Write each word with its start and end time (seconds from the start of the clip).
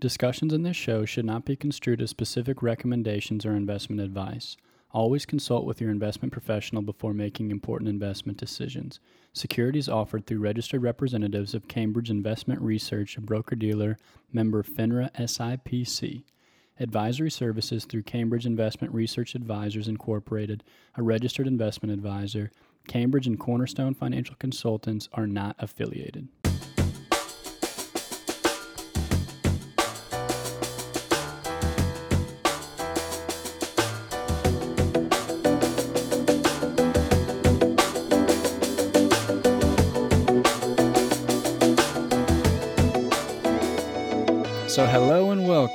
discussions 0.00 0.52
in 0.52 0.62
this 0.62 0.76
show 0.76 1.04
should 1.04 1.24
not 1.24 1.44
be 1.44 1.56
construed 1.56 2.02
as 2.02 2.10
specific 2.10 2.62
recommendations 2.62 3.46
or 3.46 3.54
investment 3.54 4.00
advice. 4.00 4.56
Always 4.92 5.26
consult 5.26 5.66
with 5.66 5.80
your 5.80 5.90
investment 5.90 6.32
professional 6.32 6.80
before 6.80 7.12
making 7.12 7.50
important 7.50 7.88
investment 7.90 8.38
decisions. 8.38 9.00
Securities 9.32 9.88
offered 9.88 10.26
through 10.26 10.38
registered 10.38 10.82
representatives 10.82 11.54
of 11.54 11.68
Cambridge 11.68 12.08
Investment 12.08 12.60
Research, 12.62 13.16
a 13.16 13.20
broker 13.20 13.56
dealer, 13.56 13.98
member 14.32 14.62
FINRA 14.62 15.12
SIPC. 15.14 16.22
Advisory 16.78 17.30
services 17.30 17.84
through 17.84 18.02
Cambridge 18.02 18.46
Investment 18.46 18.94
Research 18.94 19.34
Advisors 19.34 19.88
Incorporated, 19.88 20.62
a 20.94 21.02
registered 21.02 21.46
investment 21.46 21.92
advisor. 21.92 22.50
Cambridge 22.86 23.26
and 23.26 23.38
Cornerstone 23.38 23.94
Financial 23.94 24.36
Consultants 24.36 25.08
are 25.12 25.26
not 25.26 25.56
affiliated. 25.58 26.28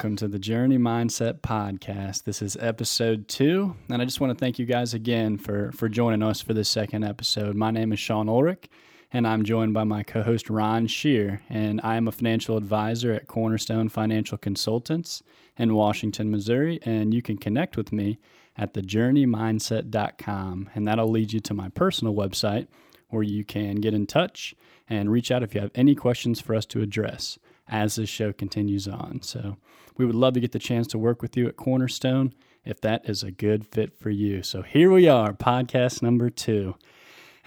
Welcome 0.01 0.15
to 0.15 0.27
the 0.27 0.39
Journey 0.39 0.79
Mindset 0.79 1.41
Podcast. 1.41 2.23
This 2.23 2.41
is 2.41 2.57
episode 2.59 3.27
two, 3.27 3.75
and 3.87 4.01
I 4.01 4.05
just 4.05 4.19
want 4.19 4.35
to 4.35 4.39
thank 4.39 4.57
you 4.57 4.65
guys 4.65 4.95
again 4.95 5.37
for 5.37 5.71
for 5.73 5.87
joining 5.87 6.23
us 6.23 6.41
for 6.41 6.55
this 6.55 6.69
second 6.69 7.03
episode. 7.03 7.55
My 7.55 7.69
name 7.69 7.93
is 7.93 7.99
Sean 7.99 8.27
Ulrich, 8.27 8.67
and 9.13 9.27
I'm 9.27 9.43
joined 9.43 9.75
by 9.75 9.83
my 9.83 10.01
co-host 10.01 10.49
Ron 10.49 10.87
Shear, 10.87 11.43
and 11.51 11.79
I 11.83 11.97
am 11.97 12.07
a 12.07 12.11
financial 12.11 12.57
advisor 12.57 13.13
at 13.13 13.27
Cornerstone 13.27 13.89
Financial 13.89 14.39
Consultants 14.39 15.21
in 15.55 15.75
Washington, 15.75 16.31
Missouri, 16.31 16.79
and 16.81 17.13
you 17.13 17.21
can 17.21 17.37
connect 17.37 17.77
with 17.77 17.91
me 17.91 18.17
at 18.57 18.73
thejourneymindset.com, 18.73 20.69
and 20.73 20.87
that'll 20.87 21.11
lead 21.11 21.31
you 21.31 21.41
to 21.41 21.53
my 21.53 21.69
personal 21.69 22.15
website 22.15 22.65
where 23.09 23.21
you 23.21 23.45
can 23.45 23.75
get 23.75 23.93
in 23.93 24.07
touch 24.07 24.55
and 24.89 25.11
reach 25.11 25.29
out 25.29 25.43
if 25.43 25.53
you 25.53 25.61
have 25.61 25.69
any 25.75 25.93
questions 25.93 26.41
for 26.41 26.55
us 26.55 26.65
to 26.65 26.81
address 26.81 27.37
as 27.71 27.95
this 27.95 28.09
show 28.09 28.33
continues 28.33 28.87
on. 28.87 29.21
So 29.23 29.57
we 29.97 30.05
would 30.05 30.15
love 30.15 30.33
to 30.35 30.39
get 30.39 30.51
the 30.51 30.59
chance 30.59 30.87
to 30.87 30.99
work 30.99 31.21
with 31.21 31.35
you 31.35 31.47
at 31.47 31.55
Cornerstone 31.55 32.33
if 32.63 32.79
that 32.81 33.09
is 33.09 33.23
a 33.23 33.31
good 33.31 33.65
fit 33.65 33.97
for 33.99 34.09
you. 34.09 34.43
So 34.43 34.61
here 34.61 34.91
we 34.91 35.07
are, 35.07 35.33
podcast 35.33 36.01
number 36.01 36.29
two. 36.29 36.75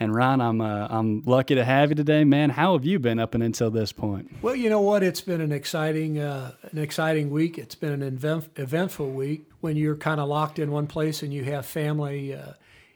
And 0.01 0.13
Ron, 0.13 0.41
I'm 0.41 0.61
uh, 0.61 0.89
I'm 0.91 1.23
lucky 1.25 1.55
to 1.55 1.65
have 1.65 1.91
you 1.91 1.95
today, 1.95 2.25
man. 2.25 2.51
How 2.51 2.73
have 2.73 2.85
you 2.85 2.99
been 2.99 3.21
up 3.21 3.33
and 3.33 3.45
until 3.45 3.71
this 3.71 3.93
point? 3.93 4.29
Well, 4.43 4.57
you 4.57 4.69
know 4.69 4.81
what? 4.81 5.05
It's 5.05 5.21
been 5.21 5.41
an 5.41 5.53
exciting 5.53 6.19
uh, 6.19 6.51
an 6.73 6.79
exciting 6.79 7.31
week. 7.31 7.59
It's 7.59 7.77
been 7.77 7.93
an 7.93 8.03
event, 8.03 8.49
eventful 8.57 9.13
week. 9.13 9.49
When 9.61 9.77
you're 9.77 9.95
kind 9.95 10.21
of 10.21 10.29
locked 10.29 10.59
in 10.59 10.73
one 10.73 10.89
place 10.89 11.23
and 11.23 11.33
you 11.33 11.45
have 11.45 11.65
family, 11.65 12.35
uh, 12.35 12.55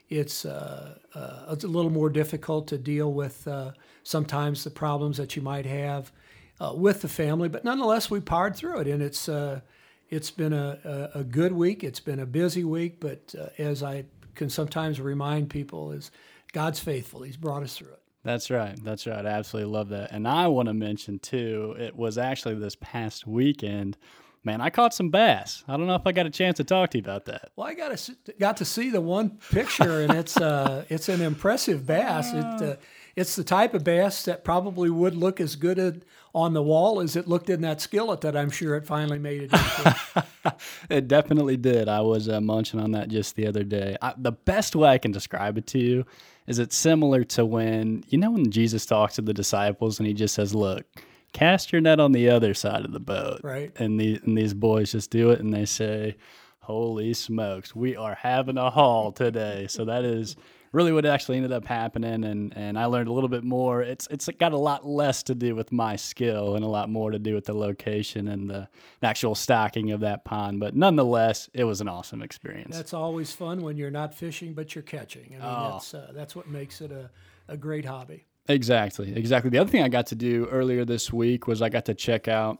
it's 0.09 0.43
uh, 0.43 0.97
uh, 1.15 1.45
it's 1.53 1.63
a 1.63 1.69
little 1.69 1.91
more 1.91 2.09
difficult 2.09 2.67
to 2.67 2.77
deal 2.77 3.13
with 3.13 3.47
uh, 3.47 3.71
sometimes 4.03 4.65
the 4.65 4.69
problems 4.69 5.15
that 5.17 5.37
you 5.37 5.41
might 5.41 5.65
have 5.65 6.11
uh, 6.59 6.73
with 6.75 7.01
the 7.01 7.07
family. 7.07 7.49
But 7.49 7.63
nonetheless, 7.63 8.09
we 8.09 8.19
powered 8.19 8.55
through 8.55 8.79
it, 8.79 8.87
and 8.87 9.01
it's 9.01 9.29
uh, 9.29 9.61
it's 10.09 10.31
been 10.31 10.53
a, 10.53 11.09
a, 11.15 11.19
a, 11.19 11.23
good 11.23 11.53
week. 11.53 11.83
It's 11.83 11.99
been 11.99 12.19
a 12.19 12.25
busy 12.25 12.63
week, 12.63 12.99
but 12.99 13.35
uh, 13.39 13.47
as 13.57 13.83
I 13.83 14.05
can 14.35 14.49
sometimes 14.49 14.99
remind 14.99 15.49
people, 15.49 15.91
is 15.91 16.11
God's 16.51 16.79
faithful. 16.79 17.21
He's 17.21 17.37
brought 17.37 17.63
us 17.63 17.77
through 17.77 17.89
it. 17.89 18.01
That's 18.23 18.49
right. 18.49 18.77
That's 18.83 19.07
right. 19.07 19.25
I 19.25 19.29
absolutely 19.29 19.71
love 19.71 19.89
that. 19.89 20.11
And 20.11 20.27
I 20.27 20.47
want 20.47 20.67
to 20.67 20.73
mention 20.73 21.19
too, 21.19 21.75
it 21.79 21.95
was 21.95 22.17
actually 22.17 22.55
this 22.55 22.75
past 22.75 23.25
weekend. 23.25 23.97
Man, 24.43 24.61
I 24.61 24.69
caught 24.69 24.93
some 24.93 25.09
bass. 25.09 25.63
I 25.67 25.77
don't 25.77 25.87
know 25.87 25.95
if 25.95 26.07
I 26.07 26.11
got 26.11 26.25
a 26.25 26.29
chance 26.29 26.57
to 26.57 26.63
talk 26.63 26.91
to 26.91 26.97
you 26.97 27.03
about 27.03 27.25
that. 27.25 27.51
Well, 27.55 27.67
I 27.67 27.73
got 27.73 27.95
to 27.97 28.15
got 28.39 28.57
to 28.57 28.65
see 28.65 28.89
the 28.89 29.01
one 29.01 29.37
picture, 29.51 30.01
and 30.01 30.13
it's 30.13 30.37
uh, 30.37 30.85
it's 30.89 31.09
an 31.09 31.21
impressive 31.21 31.85
bass. 31.85 32.31
It 32.33 32.45
uh, 32.45 32.75
it's 33.19 33.35
the 33.35 33.43
type 33.43 33.73
of 33.73 33.83
bass 33.83 34.23
that 34.23 34.45
probably 34.45 34.89
would 34.89 35.13
look 35.13 35.41
as 35.41 35.57
good 35.57 36.05
on 36.33 36.53
the 36.53 36.63
wall 36.63 37.01
as 37.01 37.17
it 37.17 37.27
looked 37.27 37.49
in 37.49 37.59
that 37.61 37.81
skillet 37.81 38.21
that 38.21 38.37
I'm 38.37 38.49
sure 38.49 38.77
it 38.77 38.85
finally 38.85 39.19
made 39.19 39.49
it 39.51 40.53
it 40.89 41.07
definitely 41.09 41.57
did. 41.57 41.89
I 41.89 41.99
was 41.99 42.29
uh, 42.29 42.39
munching 42.39 42.79
on 42.79 42.91
that 42.91 43.09
just 43.09 43.35
the 43.35 43.45
other 43.45 43.65
day. 43.65 43.97
I, 44.01 44.13
the 44.17 44.31
best 44.31 44.73
way 44.73 44.87
I 44.87 44.97
can 44.99 45.11
describe 45.11 45.57
it 45.57 45.67
to 45.67 45.79
you 45.79 46.05
is 46.47 46.59
it's 46.59 46.77
similar 46.77 47.25
to 47.25 47.45
when, 47.45 48.05
you 48.07 48.17
know, 48.17 48.31
when 48.31 48.51
Jesus 48.51 48.85
talks 48.85 49.15
to 49.15 49.21
the 49.21 49.33
disciples 49.33 49.99
and 49.99 50.07
he 50.07 50.13
just 50.13 50.33
says, 50.33 50.55
Look, 50.55 50.85
cast 51.33 51.73
your 51.73 51.81
net 51.81 51.99
on 51.99 52.13
the 52.13 52.29
other 52.29 52.53
side 52.53 52.85
of 52.85 52.93
the 52.93 53.01
boat. 53.01 53.41
Right. 53.43 53.73
And, 53.75 53.99
the, 53.99 54.21
and 54.23 54.37
these 54.37 54.53
boys 54.53 54.93
just 54.93 55.11
do 55.11 55.31
it 55.31 55.41
and 55.41 55.53
they 55.53 55.65
say, 55.65 56.15
Holy 56.61 57.13
smokes, 57.13 57.75
we 57.75 57.97
are 57.97 58.15
having 58.15 58.57
a 58.57 58.69
haul 58.69 59.11
today. 59.11 59.67
So 59.67 59.83
that 59.85 60.05
is 60.05 60.37
really 60.71 60.91
what 60.91 61.05
actually 61.05 61.37
ended 61.37 61.51
up 61.51 61.65
happening 61.65 62.23
and 62.23 62.55
and 62.55 62.77
I 62.77 62.85
learned 62.85 63.07
a 63.07 63.13
little 63.13 63.29
bit 63.29 63.43
more. 63.43 63.81
It's 63.81 64.07
it's 64.11 64.29
got 64.39 64.51
a 64.51 64.57
lot 64.57 64.85
less 64.85 65.23
to 65.23 65.35
do 65.35 65.55
with 65.55 65.71
my 65.71 65.95
skill 65.95 66.55
and 66.55 66.63
a 66.63 66.67
lot 66.67 66.89
more 66.89 67.11
to 67.11 67.19
do 67.19 67.33
with 67.35 67.45
the 67.45 67.53
location 67.53 68.27
and 68.27 68.49
the, 68.49 68.67
actual 69.01 69.33
stocking 69.33 69.91
of 69.91 70.01
that 70.01 70.25
pond. 70.25 70.59
But 70.59 70.75
nonetheless, 70.75 71.49
it 71.53 71.63
was 71.63 71.79
an 71.81 71.87
awesome 71.87 72.21
experience. 72.21 72.75
That's 72.75 72.93
always 72.93 73.31
fun 73.31 73.61
when 73.61 73.77
you're 73.77 73.89
not 73.91 74.13
fishing 74.13 74.53
but 74.53 74.75
you're 74.75 74.83
catching. 74.83 75.35
I 75.35 75.37
mean, 75.37 75.41
oh. 75.41 75.69
that's 75.71 75.93
uh, 75.93 76.11
that's 76.13 76.35
what 76.35 76.47
makes 76.47 76.81
it 76.81 76.91
a, 76.91 77.09
a 77.47 77.57
great 77.57 77.85
hobby. 77.85 78.25
Exactly, 78.47 79.15
exactly. 79.15 79.51
The 79.51 79.59
other 79.59 79.69
thing 79.69 79.83
I 79.83 79.89
got 79.89 80.07
to 80.07 80.15
do 80.15 80.47
earlier 80.49 80.83
this 80.83 81.13
week 81.13 81.47
was 81.47 81.61
I 81.61 81.69
got 81.69 81.85
to 81.85 81.93
check 81.93 82.27
out 82.27 82.57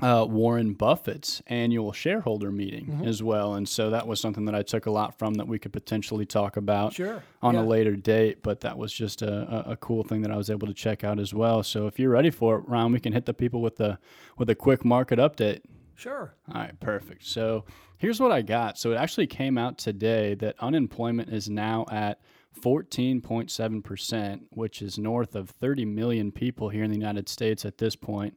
uh, 0.00 0.26
Warren 0.28 0.72
Buffett's 0.72 1.42
annual 1.46 1.92
shareholder 1.92 2.50
meeting 2.50 2.86
mm-hmm. 2.86 3.04
as 3.04 3.22
well. 3.22 3.54
And 3.54 3.68
so 3.68 3.90
that 3.90 4.06
was 4.06 4.20
something 4.20 4.46
that 4.46 4.54
I 4.54 4.62
took 4.62 4.86
a 4.86 4.90
lot 4.90 5.18
from 5.18 5.34
that 5.34 5.46
we 5.46 5.58
could 5.58 5.72
potentially 5.72 6.24
talk 6.24 6.56
about 6.56 6.94
sure. 6.94 7.22
on 7.42 7.54
yeah. 7.54 7.60
a 7.60 7.62
later 7.62 7.94
date. 7.94 8.42
But 8.42 8.60
that 8.60 8.78
was 8.78 8.92
just 8.92 9.22
a, 9.22 9.70
a, 9.70 9.76
cool 9.76 10.02
thing 10.02 10.22
that 10.22 10.30
I 10.30 10.36
was 10.36 10.50
able 10.50 10.66
to 10.66 10.74
check 10.74 11.04
out 11.04 11.20
as 11.20 11.34
well. 11.34 11.62
So 11.62 11.86
if 11.86 11.98
you're 11.98 12.10
ready 12.10 12.30
for 12.30 12.58
it, 12.58 12.68
Ron, 12.68 12.92
we 12.92 13.00
can 13.00 13.12
hit 13.12 13.26
the 13.26 13.34
people 13.34 13.60
with 13.60 13.76
the 13.76 13.98
with 14.38 14.48
a 14.50 14.54
quick 14.54 14.84
market 14.84 15.18
update. 15.18 15.60
Sure. 15.94 16.34
All 16.52 16.60
right, 16.60 16.78
perfect. 16.80 17.24
So 17.24 17.64
here's 17.98 18.18
what 18.18 18.32
I 18.32 18.42
got. 18.42 18.78
So 18.78 18.92
it 18.92 18.96
actually 18.96 19.28
came 19.28 19.56
out 19.56 19.78
today 19.78 20.34
that 20.36 20.56
unemployment 20.58 21.28
is 21.32 21.48
now 21.48 21.86
at 21.92 22.20
14.7%, 22.60 24.40
which 24.50 24.82
is 24.82 24.98
north 24.98 25.36
of 25.36 25.50
30 25.50 25.84
million 25.84 26.32
people 26.32 26.70
here 26.70 26.82
in 26.82 26.90
the 26.90 26.96
United 26.96 27.28
States 27.28 27.64
at 27.64 27.78
this 27.78 27.94
point 27.94 28.36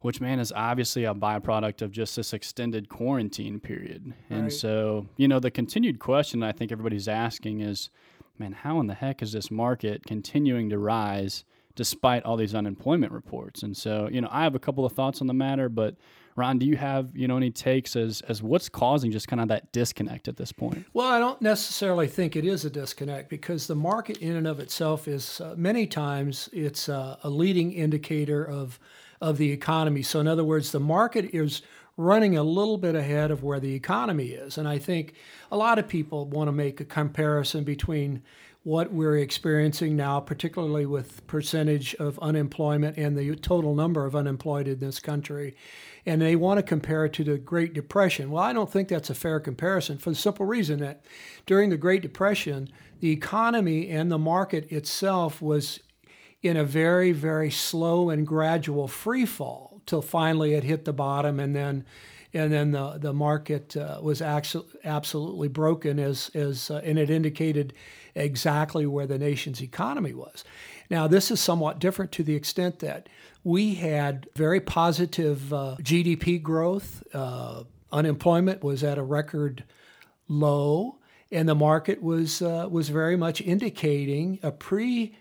which 0.00 0.20
man 0.20 0.38
is 0.38 0.52
obviously 0.52 1.04
a 1.04 1.14
byproduct 1.14 1.82
of 1.82 1.90
just 1.90 2.14
this 2.16 2.32
extended 2.32 2.88
quarantine 2.88 3.58
period. 3.58 4.12
And 4.30 4.52
so, 4.52 5.06
you 5.16 5.26
know, 5.26 5.40
the 5.40 5.50
continued 5.50 5.98
question 5.98 6.42
I 6.42 6.52
think 6.52 6.70
everybody's 6.70 7.08
asking 7.08 7.60
is, 7.60 7.90
man, 8.38 8.52
how 8.52 8.78
in 8.80 8.86
the 8.86 8.94
heck 8.94 9.22
is 9.22 9.32
this 9.32 9.50
market 9.50 10.04
continuing 10.06 10.70
to 10.70 10.78
rise 10.78 11.44
despite 11.74 12.22
all 12.24 12.36
these 12.36 12.54
unemployment 12.54 13.12
reports? 13.12 13.64
And 13.64 13.76
so, 13.76 14.08
you 14.10 14.20
know, 14.20 14.28
I 14.30 14.44
have 14.44 14.54
a 14.54 14.60
couple 14.60 14.84
of 14.84 14.92
thoughts 14.92 15.20
on 15.20 15.26
the 15.26 15.34
matter, 15.34 15.68
but 15.68 15.96
Ron, 16.38 16.58
do 16.58 16.66
you 16.66 16.76
have 16.76 17.08
you 17.16 17.26
know 17.26 17.36
any 17.36 17.50
takes 17.50 17.96
as 17.96 18.20
as 18.28 18.44
what's 18.44 18.68
causing 18.68 19.10
just 19.10 19.26
kind 19.26 19.42
of 19.42 19.48
that 19.48 19.72
disconnect 19.72 20.28
at 20.28 20.36
this 20.36 20.52
point? 20.52 20.86
Well, 20.92 21.08
I 21.08 21.18
don't 21.18 21.42
necessarily 21.42 22.06
think 22.06 22.36
it 22.36 22.44
is 22.44 22.64
a 22.64 22.70
disconnect 22.70 23.28
because 23.28 23.66
the 23.66 23.74
market 23.74 24.18
in 24.18 24.36
and 24.36 24.46
of 24.46 24.60
itself 24.60 25.08
is 25.08 25.40
uh, 25.40 25.54
many 25.56 25.88
times 25.88 26.48
it's 26.52 26.88
uh, 26.88 27.16
a 27.24 27.28
leading 27.28 27.72
indicator 27.72 28.44
of 28.44 28.78
of 29.20 29.38
the 29.38 29.52
economy. 29.52 30.02
So, 30.02 30.20
in 30.20 30.28
other 30.28 30.44
words, 30.44 30.72
the 30.72 30.80
market 30.80 31.34
is 31.34 31.62
running 31.96 32.36
a 32.36 32.42
little 32.42 32.78
bit 32.78 32.94
ahead 32.94 33.30
of 33.30 33.42
where 33.42 33.58
the 33.58 33.74
economy 33.74 34.28
is. 34.28 34.56
And 34.56 34.68
I 34.68 34.78
think 34.78 35.14
a 35.50 35.56
lot 35.56 35.78
of 35.78 35.88
people 35.88 36.26
want 36.26 36.46
to 36.46 36.52
make 36.52 36.80
a 36.80 36.84
comparison 36.84 37.64
between 37.64 38.22
what 38.62 38.92
we're 38.92 39.18
experiencing 39.18 39.96
now, 39.96 40.20
particularly 40.20 40.86
with 40.86 41.26
percentage 41.26 41.94
of 41.96 42.18
unemployment 42.20 42.96
and 42.96 43.16
the 43.16 43.34
total 43.36 43.74
number 43.74 44.04
of 44.04 44.14
unemployed 44.14 44.68
in 44.68 44.78
this 44.78 45.00
country. 45.00 45.56
And 46.06 46.20
they 46.20 46.36
want 46.36 46.58
to 46.58 46.62
compare 46.62 47.04
it 47.04 47.12
to 47.14 47.24
the 47.24 47.38
Great 47.38 47.72
Depression. 47.72 48.30
Well, 48.30 48.42
I 48.42 48.52
don't 48.52 48.70
think 48.70 48.88
that's 48.88 49.10
a 49.10 49.14
fair 49.14 49.40
comparison 49.40 49.98
for 49.98 50.10
the 50.10 50.16
simple 50.16 50.46
reason 50.46 50.80
that 50.80 51.04
during 51.46 51.70
the 51.70 51.76
Great 51.76 52.02
Depression, 52.02 52.68
the 53.00 53.10
economy 53.10 53.88
and 53.88 54.10
the 54.10 54.18
market 54.18 54.70
itself 54.70 55.40
was 55.40 55.80
in 56.42 56.56
a 56.56 56.64
very, 56.64 57.12
very 57.12 57.50
slow 57.50 58.10
and 58.10 58.26
gradual 58.26 58.88
free 58.88 59.26
fall 59.26 59.80
till 59.86 60.02
finally 60.02 60.54
it 60.54 60.64
hit 60.64 60.84
the 60.84 60.92
bottom 60.92 61.40
and 61.40 61.54
then 61.54 61.84
and 62.34 62.52
then 62.52 62.72
the, 62.72 62.98
the 62.98 63.12
market 63.14 63.74
uh, 63.74 63.98
was 64.02 64.20
absolutely 64.20 65.48
broken 65.48 65.98
as, 65.98 66.30
as 66.34 66.70
uh, 66.70 66.80
and 66.84 66.98
it 66.98 67.08
indicated 67.08 67.72
exactly 68.14 68.84
where 68.86 69.06
the 69.06 69.18
nation's 69.18 69.62
economy 69.62 70.12
was. 70.12 70.44
Now, 70.90 71.06
this 71.06 71.30
is 71.30 71.40
somewhat 71.40 71.78
different 71.78 72.12
to 72.12 72.22
the 72.22 72.34
extent 72.34 72.80
that 72.80 73.08
we 73.44 73.74
had 73.76 74.28
very 74.34 74.60
positive 74.60 75.52
uh, 75.52 75.76
GDP 75.80 76.42
growth. 76.42 77.02
Uh, 77.14 77.64
unemployment 77.92 78.62
was 78.62 78.84
at 78.84 78.98
a 78.98 79.02
record 79.02 79.64
low, 80.28 80.98
and 81.30 81.48
the 81.48 81.54
market 81.54 82.02
was 82.02 82.42
uh, 82.42 82.68
was 82.70 82.90
very 82.90 83.16
much 83.16 83.40
indicating 83.40 84.38
a 84.42 84.50
pre 84.50 85.16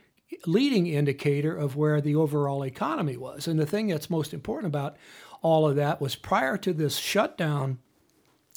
leading 0.46 0.88
indicator 0.88 1.56
of 1.56 1.76
where 1.76 2.02
the 2.02 2.16
overall 2.16 2.64
economy 2.64 3.18
was. 3.18 3.48
And 3.48 3.60
the 3.60 3.66
thing 3.66 3.88
that's 3.88 4.10
most 4.10 4.34
important 4.34 4.72
about 4.72 4.98
all 5.42 5.68
of 5.68 5.76
that 5.76 6.02
was 6.02 6.16
prior 6.16 6.58
to 6.58 6.74
this 6.74 6.98
shutdown, 6.98 7.80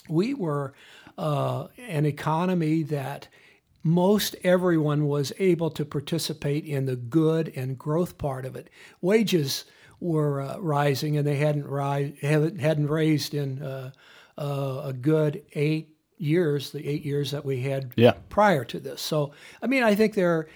we 0.09 0.35
were 0.35 0.75
uh, 1.19 1.69
an 1.79 2.07
economy 2.07 2.83
that 2.85 3.29
most 3.83 4.37
everyone 4.45 5.07
was 5.07 5.33
able 5.39 5.71
to 5.71 5.85
participate 5.85 6.65
in 6.65 6.87
the 6.87 6.97
good 6.97 7.53
and 7.57 7.79
growth 7.79 8.19
part 8.19 8.45
of 8.45 8.57
it. 8.57 8.69
Wages 9.01 9.65
were 10.01 10.41
uh, 10.41 10.59
rising, 10.59 11.17
and 11.17 11.27
they 11.27 11.37
hadn't, 11.37 11.67
ri- 11.67 12.17
hadn't 12.21 12.89
raised 12.89 13.35
in 13.35 13.63
uh, 13.63 13.91
uh, 14.37 14.83
a 14.85 14.93
good 14.93 15.43
eight 15.53 15.97
years, 16.21 16.71
the 16.71 16.87
eight 16.87 17.05
years 17.05 17.31
that 17.31 17.45
we 17.45 17.61
had 17.61 17.93
yeah. 17.97 18.15
prior 18.29 18.65
to 18.65 18.79
this. 18.79 19.01
So, 19.01 19.33
I 19.63 19.67
mean, 19.67 19.83
I 19.83 19.95
think 19.95 20.15
there, 20.15 20.49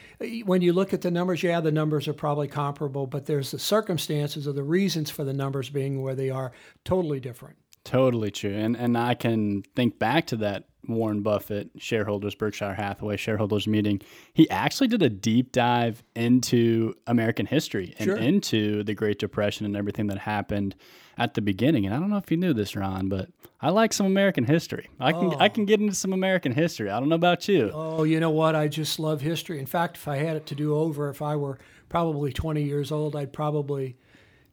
when 0.44 0.62
you 0.62 0.72
look 0.72 0.92
at 0.92 1.00
the 1.00 1.10
numbers, 1.10 1.42
yeah, 1.42 1.60
the 1.60 1.72
numbers 1.72 2.06
are 2.08 2.12
probably 2.12 2.48
comparable, 2.48 3.06
but 3.06 3.26
there's 3.26 3.50
the 3.50 3.58
circumstances 3.58 4.46
or 4.46 4.52
the 4.52 4.62
reasons 4.62 5.10
for 5.10 5.24
the 5.24 5.32
numbers 5.32 5.70
being 5.70 6.02
where 6.02 6.14
they 6.14 6.30
are 6.30 6.52
totally 6.84 7.20
different. 7.20 7.56
Totally 7.84 8.30
true. 8.30 8.54
And 8.54 8.76
and 8.76 8.96
I 8.96 9.14
can 9.14 9.62
think 9.76 9.98
back 9.98 10.26
to 10.28 10.36
that 10.36 10.68
Warren 10.88 11.22
Buffett 11.22 11.70
shareholders, 11.76 12.34
Berkshire 12.34 12.74
Hathaway 12.74 13.16
shareholders 13.16 13.66
meeting. 13.66 14.00
He 14.32 14.48
actually 14.50 14.88
did 14.88 15.02
a 15.02 15.10
deep 15.10 15.52
dive 15.52 16.02
into 16.14 16.94
American 17.06 17.46
history 17.46 17.94
and 17.98 18.06
Sure. 18.06 18.16
into 18.16 18.82
the 18.84 18.94
Great 18.94 19.18
Depression 19.18 19.66
and 19.66 19.76
everything 19.76 20.06
that 20.08 20.18
happened 20.18 20.74
at 21.16 21.34
the 21.34 21.40
beginning. 21.40 21.86
And 21.86 21.94
I 21.94 21.98
don't 21.98 22.10
know 22.10 22.16
if 22.16 22.30
you 22.30 22.36
knew 22.36 22.52
this, 22.52 22.74
Ron, 22.74 23.08
but 23.08 23.28
I 23.60 23.70
like 23.70 23.92
some 23.92 24.06
American 24.06 24.44
history. 24.44 24.88
I 25.00 25.12
can 25.12 25.34
I 25.34 25.48
can 25.48 25.62
oh. 25.62 25.66
get 25.66 25.80
into 25.80 25.94
some 25.94 26.12
American 26.12 26.52
history. 26.52 26.90
I 26.90 27.00
don't 27.00 27.08
know 27.08 27.14
about 27.14 27.48
you. 27.48 27.70
Oh, 27.72 28.04
you 28.04 28.20
know 28.20 28.30
what? 28.30 28.54
I 28.54 28.68
just 28.68 28.98
love 28.98 29.20
history. 29.20 29.58
In 29.58 29.66
fact, 29.66 29.96
if 29.96 30.08
I 30.08 30.16
had 30.16 30.36
it 30.36 30.46
to 30.46 30.54
do 30.54 30.74
over, 30.74 31.08
if 31.08 31.22
I 31.22 31.36
were 31.36 31.58
probably 31.88 32.32
20 32.32 32.62
years 32.62 32.90
old, 32.92 33.16
I'd 33.16 33.32
probably 33.32 33.96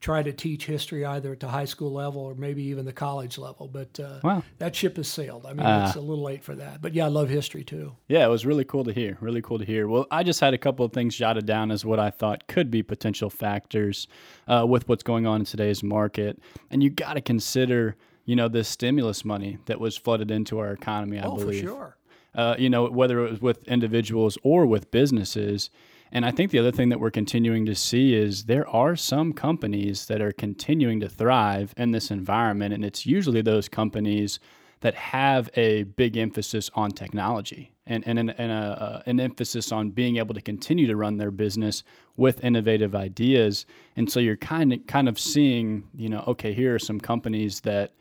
try 0.01 0.24
to 0.24 0.33
teach 0.33 0.65
history 0.65 1.06
either 1.06 1.31
at 1.31 1.39
the 1.39 1.48
high 1.48 1.63
school 1.65 1.92
level 1.94 2.21
or 2.24 2.33
maybe 2.33 2.63
even 2.63 2.86
the 2.86 2.92
college 2.92 3.38
level. 3.38 3.68
But 3.68 4.00
uh, 4.00 4.19
Wow. 4.24 4.44
that 4.57 4.75
ship 4.75 4.98
has 4.98 5.07
sailed. 5.07 5.45
I 5.45 5.53
mean, 5.53 5.65
Ah. 5.65 5.86
it's 5.88 5.95
a 5.95 6.01
little 6.01 6.24
late 6.24 6.44
for 6.44 6.56
that. 6.56 6.81
But 6.81 6.95
yeah, 6.95 7.06
I 7.06 7.09
love 7.09 7.30
history 7.30 7.63
too. 7.63 7.94
Yeah, 8.07 8.25
it 8.25 8.30
was 8.30 8.44
really 8.44 8.65
cool 8.65 8.83
to 8.86 8.92
hear. 8.94 9.18
Really 9.21 9.44
cool 9.44 9.59
to 9.59 9.65
hear. 9.65 9.88
Well, 9.88 10.07
I 10.09 10.24
just 10.24 10.39
had 10.39 10.56
a 10.56 10.57
couple 10.57 10.83
of 10.83 10.92
things 10.92 11.15
jotted 11.15 11.45
down 11.45 11.69
as 11.69 11.86
what 11.86 12.00
I 12.00 12.09
thought 12.09 12.48
could 12.48 12.71
be 12.71 12.81
potential 12.81 13.30
factors 13.30 14.07
uh, 14.48 14.65
with 14.68 14.89
what's 14.89 15.03
going 15.03 15.27
on 15.27 15.42
in 15.42 15.45
today's 15.45 15.83
market, 15.83 16.39
and 16.71 16.81
you 16.81 16.89
got 16.89 17.13
to 17.13 17.21
consider, 17.21 17.95
you 18.25 18.36
know, 18.36 18.48
this 18.48 18.68
stimulus 18.68 19.24
money 19.24 19.59
that 19.68 19.80
was 19.80 19.95
flooded 19.95 20.31
into 20.31 20.57
our 20.57 20.71
economy. 20.71 21.19
I 21.19 21.25
oh, 21.25 21.36
for 21.38 21.45
believe. 21.45 21.62
sure. 21.62 21.98
Uh, 22.33 22.56
you 22.57 22.69
know, 22.71 22.86
whether 22.89 23.24
it 23.24 23.30
was 23.30 23.42
with 23.42 23.68
individuals 23.68 24.38
or 24.42 24.65
with 24.65 24.89
businesses. 24.89 25.69
And 26.12 26.25
I 26.25 26.31
think 26.31 26.52
the 26.52 26.60
other 26.60 26.72
thing 26.72 26.90
that 26.90 27.00
we're 27.00 27.12
continuing 27.12 27.66
to 27.66 27.75
see 27.75 28.13
is 28.13 28.46
there 28.46 28.68
are 28.68 28.96
some 28.96 29.31
companies 29.31 30.08
that 30.08 30.22
are 30.22 30.34
continuing 30.34 31.00
to 31.00 31.10
thrive 31.10 31.74
in 31.78 31.92
this 31.92 32.12
environment, 32.12 32.74
and 32.74 32.84
it's 32.84 33.06
usually 33.06 33.42
those 33.42 33.69
companies 33.69 34.40
that 34.81 34.96
have 34.96 35.50
a 35.56 35.84
big 35.84 36.18
emphasis 36.18 36.69
on 36.74 36.92
technology 36.92 37.72
and, 37.86 38.06
and, 38.08 38.19
an, 38.19 38.30
and 38.31 38.52
a, 38.52 38.56
uh, 38.56 39.02
an 39.06 39.19
emphasis 39.19 39.72
on 39.72 39.92
being 39.92 40.18
able 40.18 40.34
to 40.34 40.42
continue 40.42 40.88
to 40.88 40.96
run 40.96 41.18
their 41.18 41.31
business 41.31 41.84
with 42.18 42.44
innovative 42.44 42.96
ideas. 42.96 43.66
And 43.96 44.12
so 44.12 44.19
you're 44.19 44.38
kind 44.38 44.74
of 44.74 44.86
kind 44.88 45.08
of 45.08 45.19
seeing, 45.19 45.84
you 45.96 46.10
know, 46.10 46.24
okay, 46.28 46.54
here 46.54 46.75
are 46.75 46.80
some 46.80 47.00
companies 47.00 47.62
that 47.62 47.94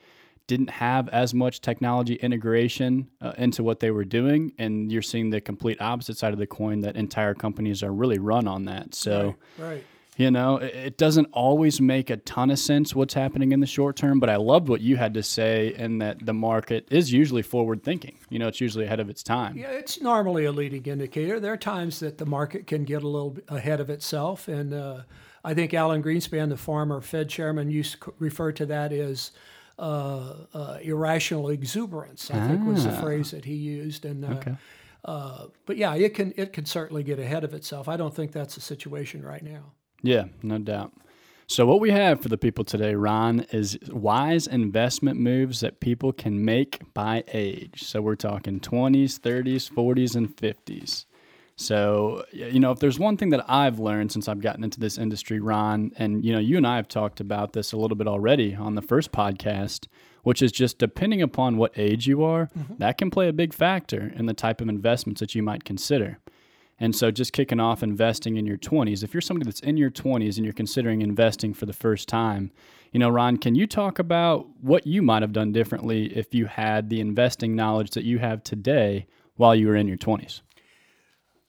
didn't 0.50 0.70
have 0.70 1.08
as 1.10 1.32
much 1.32 1.60
technology 1.60 2.14
integration 2.14 3.08
uh, 3.20 3.32
into 3.38 3.62
what 3.62 3.78
they 3.78 3.92
were 3.92 4.04
doing, 4.04 4.52
and 4.58 4.90
you're 4.90 5.00
seeing 5.00 5.30
the 5.30 5.40
complete 5.40 5.80
opposite 5.80 6.16
side 6.16 6.32
of 6.32 6.40
the 6.40 6.46
coin 6.46 6.80
that 6.80 6.96
entire 6.96 7.34
companies 7.34 7.84
are 7.84 7.92
really 7.92 8.18
run 8.18 8.48
on 8.48 8.64
that. 8.64 8.94
So. 8.94 9.36
Right. 9.56 9.84
You 10.16 10.30
know, 10.30 10.56
it 10.56 10.74
it 10.74 10.98
doesn't 10.98 11.28
always 11.32 11.80
make 11.80 12.10
a 12.10 12.18
ton 12.18 12.50
of 12.50 12.58
sense 12.58 12.94
what's 12.94 13.14
happening 13.14 13.52
in 13.52 13.60
the 13.60 13.66
short 13.66 13.96
term, 13.96 14.20
but 14.20 14.28
I 14.28 14.36
loved 14.36 14.68
what 14.68 14.82
you 14.82 14.98
had 14.98 15.14
to 15.14 15.22
say 15.22 15.72
in 15.74 15.96
that 15.98 16.26
the 16.26 16.34
market 16.34 16.86
is 16.90 17.10
usually 17.10 17.40
forward 17.40 17.82
thinking. 17.82 18.18
You 18.28 18.38
know, 18.38 18.48
it's 18.48 18.60
usually 18.60 18.84
ahead 18.84 19.00
of 19.00 19.08
its 19.08 19.22
time. 19.22 19.56
Yeah, 19.56 19.70
it's 19.70 20.02
normally 20.02 20.44
a 20.44 20.52
leading 20.52 20.84
indicator. 20.84 21.40
There 21.40 21.54
are 21.54 21.56
times 21.56 22.00
that 22.00 22.18
the 22.18 22.26
market 22.26 22.66
can 22.66 22.84
get 22.84 23.02
a 23.02 23.08
little 23.08 23.38
ahead 23.48 23.80
of 23.80 23.88
itself, 23.88 24.46
and 24.46 24.74
uh, 24.74 25.02
I 25.42 25.54
think 25.54 25.72
Alan 25.72 26.02
Greenspan, 26.02 26.50
the 26.50 26.56
former 26.58 27.00
Fed 27.00 27.30
chairman, 27.30 27.70
used 27.70 28.02
to 28.02 28.12
refer 28.18 28.52
to 28.52 28.66
that 28.66 28.92
as 28.92 29.32
irrational 30.82 31.48
exuberance. 31.48 32.30
I 32.30 32.46
think 32.48 32.66
was 32.66 32.84
the 32.84 32.90
Ah. 32.92 33.00
phrase 33.00 33.30
that 33.32 33.44
he 33.44 33.54
used, 33.54 34.04
and 34.04 34.24
uh, 34.24 34.28
Okay. 34.28 34.54
uh, 35.04 35.46
but 35.66 35.76
yeah, 35.76 35.94
it 35.94 36.14
can 36.14 36.32
it 36.36 36.52
can 36.52 36.64
certainly 36.66 37.02
get 37.02 37.18
ahead 37.18 37.44
of 37.44 37.54
itself. 37.54 37.88
I 37.88 37.96
don't 37.96 38.14
think 38.14 38.32
that's 38.32 38.54
the 38.54 38.60
situation 38.60 39.22
right 39.22 39.42
now. 39.42 39.72
Yeah, 40.02 40.24
no 40.42 40.58
doubt. 40.58 40.92
So, 41.46 41.66
what 41.66 41.80
we 41.80 41.90
have 41.90 42.20
for 42.22 42.28
the 42.28 42.38
people 42.38 42.62
today, 42.64 42.94
Ron, 42.94 43.40
is 43.50 43.76
wise 43.90 44.46
investment 44.46 45.18
moves 45.18 45.58
that 45.60 45.80
people 45.80 46.12
can 46.12 46.44
make 46.44 46.80
by 46.94 47.24
age. 47.32 47.82
So, 47.82 48.00
we're 48.00 48.14
talking 48.14 48.60
20s, 48.60 49.18
30s, 49.18 49.68
40s, 49.68 50.14
and 50.14 50.28
50s. 50.36 51.06
So, 51.60 52.24
you 52.32 52.58
know, 52.58 52.70
if 52.70 52.78
there's 52.78 52.98
one 52.98 53.18
thing 53.18 53.28
that 53.30 53.44
I've 53.46 53.78
learned 53.78 54.12
since 54.12 54.28
I've 54.28 54.40
gotten 54.40 54.64
into 54.64 54.80
this 54.80 54.96
industry, 54.96 55.40
Ron, 55.40 55.92
and, 55.96 56.24
you 56.24 56.32
know, 56.32 56.38
you 56.38 56.56
and 56.56 56.66
I 56.66 56.76
have 56.76 56.88
talked 56.88 57.20
about 57.20 57.52
this 57.52 57.72
a 57.72 57.76
little 57.76 57.98
bit 57.98 58.08
already 58.08 58.54
on 58.54 58.76
the 58.76 58.82
first 58.82 59.12
podcast, 59.12 59.86
which 60.22 60.40
is 60.40 60.52
just 60.52 60.78
depending 60.78 61.20
upon 61.20 61.58
what 61.58 61.72
age 61.76 62.06
you 62.06 62.24
are, 62.24 62.48
mm-hmm. 62.58 62.76
that 62.78 62.96
can 62.96 63.10
play 63.10 63.28
a 63.28 63.32
big 63.34 63.52
factor 63.52 64.10
in 64.16 64.24
the 64.24 64.32
type 64.32 64.62
of 64.62 64.70
investments 64.70 65.20
that 65.20 65.34
you 65.34 65.42
might 65.42 65.64
consider. 65.64 66.18
And 66.78 66.96
so, 66.96 67.10
just 67.10 67.34
kicking 67.34 67.60
off 67.60 67.82
investing 67.82 68.38
in 68.38 68.46
your 68.46 68.56
20s, 68.56 69.04
if 69.04 69.12
you're 69.12 69.20
somebody 69.20 69.44
that's 69.44 69.60
in 69.60 69.76
your 69.76 69.90
20s 69.90 70.36
and 70.36 70.46
you're 70.46 70.54
considering 70.54 71.02
investing 71.02 71.52
for 71.52 71.66
the 71.66 71.74
first 71.74 72.08
time, 72.08 72.52
you 72.90 72.98
know, 72.98 73.10
Ron, 73.10 73.36
can 73.36 73.54
you 73.54 73.66
talk 73.66 73.98
about 73.98 74.48
what 74.62 74.86
you 74.86 75.02
might 75.02 75.20
have 75.20 75.34
done 75.34 75.52
differently 75.52 76.06
if 76.16 76.34
you 76.34 76.46
had 76.46 76.88
the 76.88 77.00
investing 77.00 77.54
knowledge 77.54 77.90
that 77.90 78.04
you 78.04 78.18
have 78.18 78.42
today 78.42 79.06
while 79.36 79.54
you 79.54 79.66
were 79.66 79.76
in 79.76 79.88
your 79.88 79.98
20s? 79.98 80.40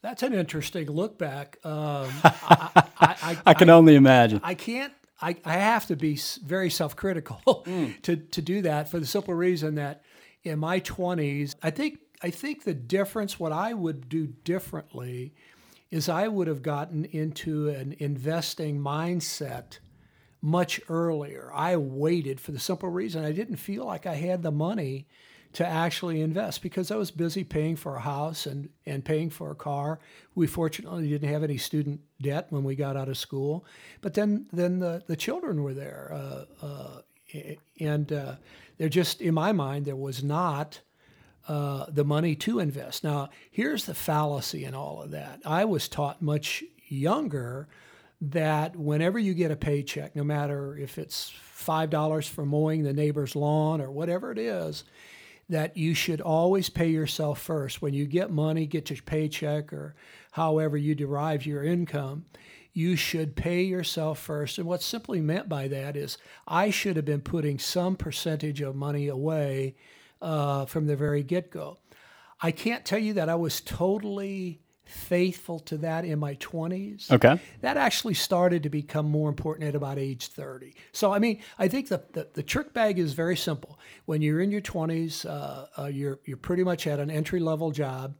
That's 0.02 0.24
an 0.24 0.34
interesting 0.34 0.88
look 0.88 1.18
back. 1.18 1.58
Um, 1.64 2.10
I, 2.24 2.70
I, 2.76 3.16
I, 3.22 3.38
I 3.48 3.54
can 3.54 3.70
only 3.70 3.96
imagine. 3.96 4.42
I 4.44 4.56
can't. 4.56 4.94
I, 5.22 5.36
I 5.46 5.54
have 5.54 5.86
to 5.88 5.96
be 5.96 6.20
very 6.44 6.72
self-critical 6.72 7.66
to 8.02 8.16
to 8.16 8.42
do 8.42 8.64
that 8.64 8.90
for 8.90 9.00
the 9.00 9.06
simple 9.06 9.36
reason 9.36 9.76
that 9.76 10.04
in 10.44 10.58
my 10.58 10.80
twenties, 10.80 11.56
I 11.62 11.70
think 11.70 12.00
I 12.24 12.32
think 12.32 12.64
the 12.64 12.74
difference. 12.74 13.40
What 13.40 13.52
I 13.52 13.74
would 13.74 14.10
do 14.10 14.28
differently 14.28 15.34
is 15.92 16.10
I 16.10 16.28
would 16.28 16.48
have 16.48 16.64
gotten 16.64 17.06
into 17.06 17.70
an 17.70 17.96
investing 18.00 18.80
mindset 18.80 19.80
much 20.42 20.82
earlier. 20.90 21.52
I 21.54 21.78
waited 21.78 22.40
for 22.40 22.52
the 22.52 22.60
simple 22.60 22.90
reason 22.90 23.24
I 23.24 23.32
didn't 23.32 23.58
feel 23.58 23.86
like 23.86 24.08
I 24.08 24.16
had 24.16 24.42
the 24.42 24.52
money 24.52 25.08
to 25.54 25.66
actually 25.68 26.22
invest 26.22 26.62
because 26.62 26.92
I 26.92 26.96
was 26.96 27.12
busy 27.12 27.44
paying 27.44 27.76
for 27.76 27.96
a 27.96 28.00
house 28.00 28.46
and, 28.46 28.70
and 28.86 29.04
paying 29.04 29.30
for 29.30 29.52
a 29.52 29.56
car. 29.56 30.00
We 30.34 30.48
fortunately 30.48 31.10
didn't 31.10 31.30
have 31.30 31.44
any 31.44 31.58
student 31.58 32.00
debt 32.22 32.48
when 32.50 32.64
we 32.64 32.76
got 32.76 32.96
out 32.96 33.10
of 33.10 33.18
school, 33.18 33.66
but 34.02 34.14
then 34.14 34.46
then 34.54 34.80
the, 34.80 35.04
the 35.08 35.16
children 35.16 35.64
were 35.64 35.74
there, 35.74 36.12
uh, 36.14 36.66
uh, 36.66 37.02
and 37.80 38.12
uh, 38.14 38.36
there 38.78 38.90
just 38.90 39.22
in 39.22 39.34
my 39.34 39.52
mind 39.52 39.86
there 39.86 39.96
was 39.96 40.24
not 40.24 40.80
uh, 41.48 41.86
the 41.90 42.06
money 42.06 42.36
to 42.36 42.60
invest. 42.60 43.04
Now 43.04 43.30
here's 43.50 43.86
the 43.86 43.94
fallacy 43.94 44.64
in 44.64 44.74
all 44.74 45.02
of 45.02 45.12
that. 45.12 45.42
I 45.46 45.66
was 45.66 45.90
taught 45.90 46.22
much 46.22 46.64
younger 46.88 47.68
that 48.22 48.76
whenever 48.76 49.18
you 49.18 49.34
get 49.34 49.52
a 49.52 49.56
paycheck, 49.56 50.16
no 50.16 50.24
matter 50.24 50.78
if 50.78 50.98
it's 50.98 51.34
five 51.42 51.90
dollars 51.90 52.28
for 52.28 52.46
mowing 52.46 52.84
the 52.84 52.94
neighbor's 52.94 53.36
lawn 53.36 53.82
or 53.82 53.92
whatever 53.92 54.32
it 54.32 54.38
is, 54.38 54.84
that 55.52 55.76
you 55.76 55.94
should 55.94 56.22
always 56.22 56.70
pay 56.70 56.88
yourself 56.88 57.40
first. 57.42 57.82
When 57.82 57.94
you 57.94 58.06
get 58.06 58.32
money, 58.32 58.66
get 58.66 58.90
your 58.90 59.00
paycheck 59.06 59.74
or 59.74 59.96
however 60.32 60.78
you 60.78 60.96
derive 60.96 61.46
your 61.46 61.64
income, 61.64 62.26
you 62.74 62.96
should 62.96 63.36
pay 63.36 63.62
yourself 63.64 64.18
first. 64.18 64.58
And 64.58 64.66
what's 64.66 64.86
simply 64.86 65.20
meant 65.20 65.50
by 65.50 65.68
that 65.68 65.98
is 65.98 66.18
I 66.48 66.70
should 66.70 66.96
have 66.96 67.04
been 67.04 67.22
putting 67.22 67.60
some 67.60 67.98
percentage 67.98 68.62
of 68.62 68.76
money 68.76 69.10
away 69.10 69.76
uh, 70.22 70.66
from 70.66 70.88
the 70.88 70.96
very 70.96 71.22
get 71.22 71.52
go. 71.52 71.80
I 72.42 72.52
can't 72.52 72.86
tell 72.86 73.00
you 73.00 73.14
that 73.14 73.28
I 73.28 73.36
was 73.36 73.60
totally 73.60 74.61
faithful 74.86 75.60
to 75.60 75.78
that 75.78 76.04
in 76.06 76.20
my 76.20 76.36
20s 76.36 77.10
Okay. 77.12 77.40
that 77.62 77.78
actually 77.78 78.14
started 78.14 78.64
to 78.64 78.70
become 78.70 79.10
more 79.10 79.30
important 79.30 79.68
at 79.68 79.76
about 79.76 79.98
age 79.98 80.28
30. 80.28 80.74
So, 80.92 81.14
I 81.14 81.20
mean, 81.20 81.40
I 81.58 81.68
think 81.68 81.88
the, 81.88 82.04
the, 82.14 82.28
the 82.34 82.44
trick 82.44 82.74
bag 82.74 83.00
is 83.00 83.14
very 83.14 83.38
simple. 83.38 83.80
When 84.06 84.22
you're 84.22 84.42
in 84.42 84.52
your 84.52 84.62
20s, 84.62 85.26
uh, 85.26 85.68
uh, 85.82 85.86
you're, 85.86 86.20
you're 86.26 86.38
pretty 86.38 86.64
much 86.64 86.88
at 86.88 87.00
an 87.00 87.10
entry 87.10 87.40
level 87.40 87.72
job, 87.72 88.16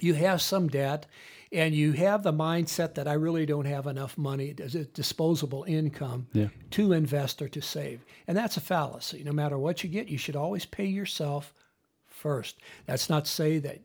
you 0.00 0.14
have 0.14 0.40
some 0.42 0.68
debt, 0.68 1.06
and 1.52 1.74
you 1.74 1.92
have 1.92 2.22
the 2.22 2.32
mindset 2.32 2.94
that 2.94 3.06
I 3.06 3.12
really 3.12 3.46
don't 3.46 3.66
have 3.66 3.86
enough 3.86 4.16
money, 4.18 4.54
disposable 4.94 5.64
income, 5.68 6.26
Yeah. 6.32 6.48
to 6.70 6.92
invest 6.92 7.40
or 7.42 7.48
to 7.50 7.60
save. 7.60 8.04
And 8.26 8.36
that's 8.36 8.56
a 8.56 8.60
fallacy. 8.60 9.22
No 9.22 9.32
matter 9.32 9.58
what 9.58 9.84
you 9.84 9.90
get, 9.90 10.08
you 10.08 10.18
should 10.18 10.34
always 10.34 10.64
pay 10.64 10.86
yourself 10.86 11.52
first. 12.06 12.56
That's 12.86 13.08
not 13.10 13.26
to 13.26 13.30
say 13.30 13.58
that 13.58 13.80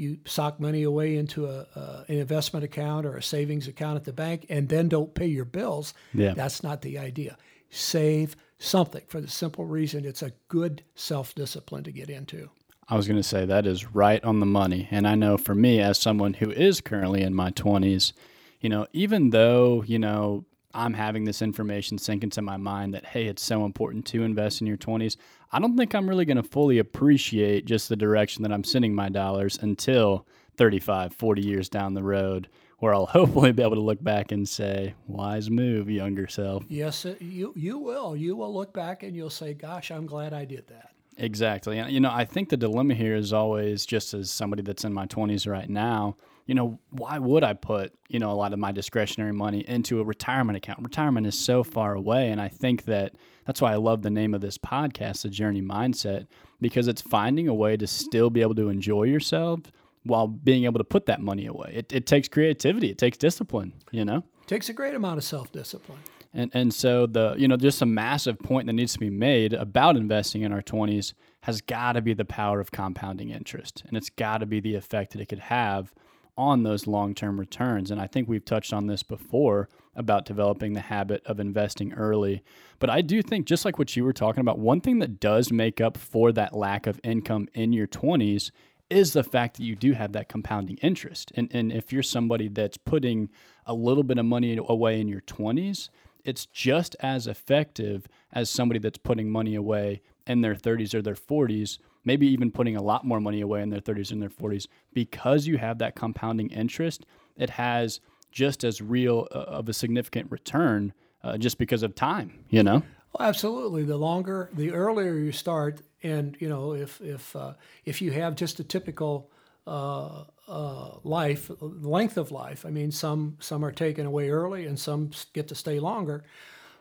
you 0.00 0.18
sock 0.24 0.58
money 0.58 0.82
away 0.82 1.16
into 1.16 1.46
a, 1.46 1.66
uh, 1.76 2.04
an 2.08 2.16
investment 2.16 2.64
account 2.64 3.06
or 3.06 3.16
a 3.16 3.22
savings 3.22 3.68
account 3.68 3.96
at 3.96 4.04
the 4.04 4.12
bank 4.12 4.46
and 4.48 4.68
then 4.68 4.88
don't 4.88 5.14
pay 5.14 5.26
your 5.26 5.44
bills. 5.44 5.94
Yeah. 6.14 6.34
That's 6.34 6.62
not 6.62 6.82
the 6.82 6.98
idea. 6.98 7.36
Save 7.68 8.34
something 8.58 9.02
for 9.06 9.20
the 9.20 9.28
simple 9.28 9.64
reason 9.64 10.04
it's 10.04 10.22
a 10.22 10.32
good 10.48 10.82
self 10.94 11.34
discipline 11.34 11.84
to 11.84 11.92
get 11.92 12.10
into. 12.10 12.50
I 12.88 12.96
was 12.96 13.06
going 13.06 13.18
to 13.18 13.22
say 13.22 13.44
that 13.44 13.66
is 13.66 13.94
right 13.94 14.22
on 14.24 14.40
the 14.40 14.46
money. 14.46 14.88
And 14.90 15.06
I 15.06 15.14
know 15.14 15.36
for 15.36 15.54
me, 15.54 15.80
as 15.80 15.96
someone 15.96 16.34
who 16.34 16.50
is 16.50 16.80
currently 16.80 17.22
in 17.22 17.34
my 17.34 17.52
20s, 17.52 18.12
you 18.60 18.68
know, 18.68 18.86
even 18.92 19.30
though, 19.30 19.84
you 19.86 19.98
know, 19.98 20.44
I'm 20.74 20.94
having 20.94 21.24
this 21.24 21.40
information 21.40 21.98
sink 21.98 22.24
into 22.24 22.42
my 22.42 22.56
mind 22.56 22.94
that, 22.94 23.06
hey, 23.06 23.26
it's 23.26 23.42
so 23.42 23.64
important 23.64 24.06
to 24.06 24.22
invest 24.22 24.60
in 24.60 24.66
your 24.66 24.76
20s, 24.76 25.16
I 25.52 25.58
don't 25.58 25.76
think 25.76 25.94
I'm 25.94 26.08
really 26.08 26.24
going 26.24 26.36
to 26.36 26.42
fully 26.42 26.78
appreciate 26.78 27.64
just 27.64 27.88
the 27.88 27.96
direction 27.96 28.42
that 28.44 28.52
I'm 28.52 28.62
sending 28.62 28.94
my 28.94 29.08
dollars 29.08 29.58
until 29.60 30.26
35, 30.56 31.14
40 31.14 31.42
years 31.42 31.68
down 31.68 31.94
the 31.94 32.02
road, 32.02 32.48
where 32.78 32.94
I'll 32.94 33.06
hopefully 33.06 33.52
be 33.52 33.62
able 33.62 33.74
to 33.74 33.80
look 33.80 34.02
back 34.02 34.30
and 34.30 34.48
say, 34.48 34.94
wise 35.08 35.50
move, 35.50 35.90
younger 35.90 36.28
self. 36.28 36.64
Yes, 36.68 37.04
you, 37.18 37.52
you 37.56 37.78
will. 37.78 38.16
You 38.16 38.36
will 38.36 38.54
look 38.54 38.72
back 38.72 39.02
and 39.02 39.16
you'll 39.16 39.30
say, 39.30 39.54
gosh, 39.54 39.90
I'm 39.90 40.06
glad 40.06 40.32
I 40.32 40.44
did 40.44 40.68
that. 40.68 40.92
Exactly. 41.16 41.78
And, 41.78 41.90
you 41.90 42.00
know, 42.00 42.10
I 42.10 42.24
think 42.24 42.48
the 42.48 42.56
dilemma 42.56 42.94
here 42.94 43.16
is 43.16 43.32
always 43.32 43.84
just 43.84 44.14
as 44.14 44.30
somebody 44.30 44.62
that's 44.62 44.84
in 44.84 44.92
my 44.94 45.06
20s 45.06 45.50
right 45.50 45.68
now, 45.68 46.16
you 46.46 46.54
know, 46.54 46.78
why 46.90 47.18
would 47.18 47.44
I 47.44 47.52
put, 47.52 47.92
you 48.08 48.18
know, 48.18 48.30
a 48.30 48.34
lot 48.34 48.52
of 48.52 48.58
my 48.58 48.72
discretionary 48.72 49.32
money 49.32 49.60
into 49.68 50.00
a 50.00 50.04
retirement 50.04 50.56
account? 50.56 50.80
Retirement 50.82 51.26
is 51.26 51.38
so 51.38 51.62
far 51.62 51.94
away. 51.94 52.30
And 52.30 52.40
I 52.40 52.48
think 52.48 52.84
that 52.86 53.14
that's 53.50 53.60
why 53.60 53.72
I 53.72 53.78
love 53.78 54.02
the 54.02 54.10
name 54.10 54.32
of 54.32 54.40
this 54.40 54.58
podcast, 54.58 55.22
The 55.22 55.28
Journey 55.28 55.60
Mindset, 55.60 56.28
because 56.60 56.86
it's 56.86 57.02
finding 57.02 57.48
a 57.48 57.52
way 57.52 57.76
to 57.76 57.84
still 57.84 58.30
be 58.30 58.42
able 58.42 58.54
to 58.54 58.68
enjoy 58.68 59.02
yourself 59.02 59.62
while 60.04 60.28
being 60.28 60.66
able 60.66 60.78
to 60.78 60.84
put 60.84 61.06
that 61.06 61.20
money 61.20 61.46
away. 61.46 61.72
It, 61.74 61.92
it 61.92 62.06
takes 62.06 62.28
creativity, 62.28 62.90
it 62.90 62.96
takes 62.96 63.18
discipline, 63.18 63.72
you 63.90 64.04
know? 64.04 64.18
It 64.42 64.46
takes 64.46 64.68
a 64.68 64.72
great 64.72 64.94
amount 64.94 65.18
of 65.18 65.24
self 65.24 65.50
discipline. 65.50 65.98
And 66.32 66.52
and 66.54 66.72
so 66.72 67.06
the 67.06 67.34
you 67.36 67.48
know 67.48 67.56
just 67.56 67.82
a 67.82 67.86
massive 67.86 68.38
point 68.38 68.68
that 68.68 68.74
needs 68.74 68.92
to 68.92 69.00
be 69.00 69.10
made 69.10 69.52
about 69.52 69.96
investing 69.96 70.42
in 70.42 70.52
our 70.52 70.62
20s 70.62 71.14
has 71.40 71.60
got 71.60 71.94
to 71.94 72.00
be 72.00 72.14
the 72.14 72.24
power 72.24 72.60
of 72.60 72.70
compounding 72.70 73.30
interest 73.30 73.82
and 73.88 73.96
it's 73.96 74.10
got 74.10 74.38
to 74.38 74.46
be 74.46 74.60
the 74.60 74.76
effect 74.76 75.10
that 75.10 75.20
it 75.20 75.26
could 75.26 75.40
have 75.40 75.92
on 76.38 76.62
those 76.62 76.86
long-term 76.86 77.40
returns 77.40 77.90
and 77.90 78.00
I 78.00 78.06
think 78.06 78.28
we've 78.28 78.44
touched 78.44 78.72
on 78.72 78.86
this 78.86 79.02
before 79.02 79.68
about 79.94 80.24
developing 80.24 80.72
the 80.72 80.80
habit 80.80 81.22
of 81.26 81.40
investing 81.40 81.92
early 81.94 82.42
but 82.78 82.90
I 82.90 83.00
do 83.00 83.22
think 83.22 83.46
just 83.46 83.64
like 83.64 83.78
what 83.78 83.96
you 83.96 84.04
were 84.04 84.12
talking 84.12 84.40
about 84.40 84.58
one 84.58 84.80
thing 84.80 84.98
that 85.00 85.20
does 85.20 85.52
make 85.52 85.80
up 85.80 85.96
for 85.96 86.32
that 86.32 86.54
lack 86.54 86.86
of 86.86 87.00
income 87.02 87.48
in 87.54 87.72
your 87.72 87.86
20s 87.86 88.50
is 88.88 89.12
the 89.12 89.22
fact 89.22 89.56
that 89.56 89.64
you 89.64 89.76
do 89.76 89.92
have 89.92 90.12
that 90.12 90.28
compounding 90.28 90.76
interest 90.78 91.32
and 91.34 91.48
and 91.52 91.72
if 91.72 91.92
you're 91.92 92.02
somebody 92.02 92.48
that's 92.48 92.76
putting 92.76 93.28
a 93.66 93.74
little 93.74 94.04
bit 94.04 94.18
of 94.18 94.24
money 94.24 94.58
away 94.68 95.00
in 95.00 95.08
your 95.08 95.20
20s 95.22 95.88
it's 96.24 96.46
just 96.46 96.96
as 97.00 97.26
effective 97.26 98.06
as 98.32 98.50
somebody 98.50 98.78
that's 98.78 98.98
putting 98.98 99.30
money 99.30 99.54
away 99.54 100.02
in 100.26 100.40
their 100.40 100.54
30s 100.54 100.94
or 100.94 101.02
their 101.02 101.14
40s, 101.14 101.78
maybe 102.04 102.26
even 102.28 102.50
putting 102.50 102.76
a 102.76 102.82
lot 102.82 103.04
more 103.04 103.20
money 103.20 103.40
away 103.40 103.62
in 103.62 103.70
their 103.70 103.80
30s 103.80 104.12
and 104.12 104.22
their 104.22 104.30
40s 104.30 104.66
because 104.92 105.46
you 105.46 105.58
have 105.58 105.78
that 105.78 105.96
compounding 105.96 106.50
interest. 106.50 107.04
It 107.36 107.50
has 107.50 108.00
just 108.30 108.64
as 108.64 108.80
real 108.80 109.28
uh, 109.32 109.38
of 109.38 109.68
a 109.68 109.72
significant 109.72 110.30
return 110.30 110.92
uh, 111.22 111.36
just 111.36 111.58
because 111.58 111.82
of 111.82 111.94
time, 111.94 112.44
you 112.48 112.62
know? 112.62 112.82
Well, 113.12 113.28
absolutely. 113.28 113.84
The 113.84 113.96
longer, 113.96 114.50
the 114.54 114.72
earlier 114.72 115.14
you 115.14 115.32
start, 115.32 115.82
and 116.02 116.36
you 116.40 116.48
know, 116.48 116.74
if 116.74 117.00
if 117.00 117.34
uh, 117.34 117.54
if 117.84 118.00
you 118.00 118.12
have 118.12 118.36
just 118.36 118.60
a 118.60 118.64
typical 118.64 119.30
uh, 119.66 120.24
uh, 120.48 120.96
life, 121.04 121.50
length 121.60 122.16
of 122.16 122.32
life. 122.32 122.64
I 122.66 122.70
mean, 122.70 122.90
some 122.90 123.36
some 123.40 123.64
are 123.64 123.72
taken 123.72 124.06
away 124.06 124.30
early, 124.30 124.66
and 124.66 124.78
some 124.78 125.10
get 125.32 125.48
to 125.48 125.54
stay 125.54 125.78
longer. 125.78 126.24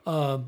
Uh, 0.07 0.39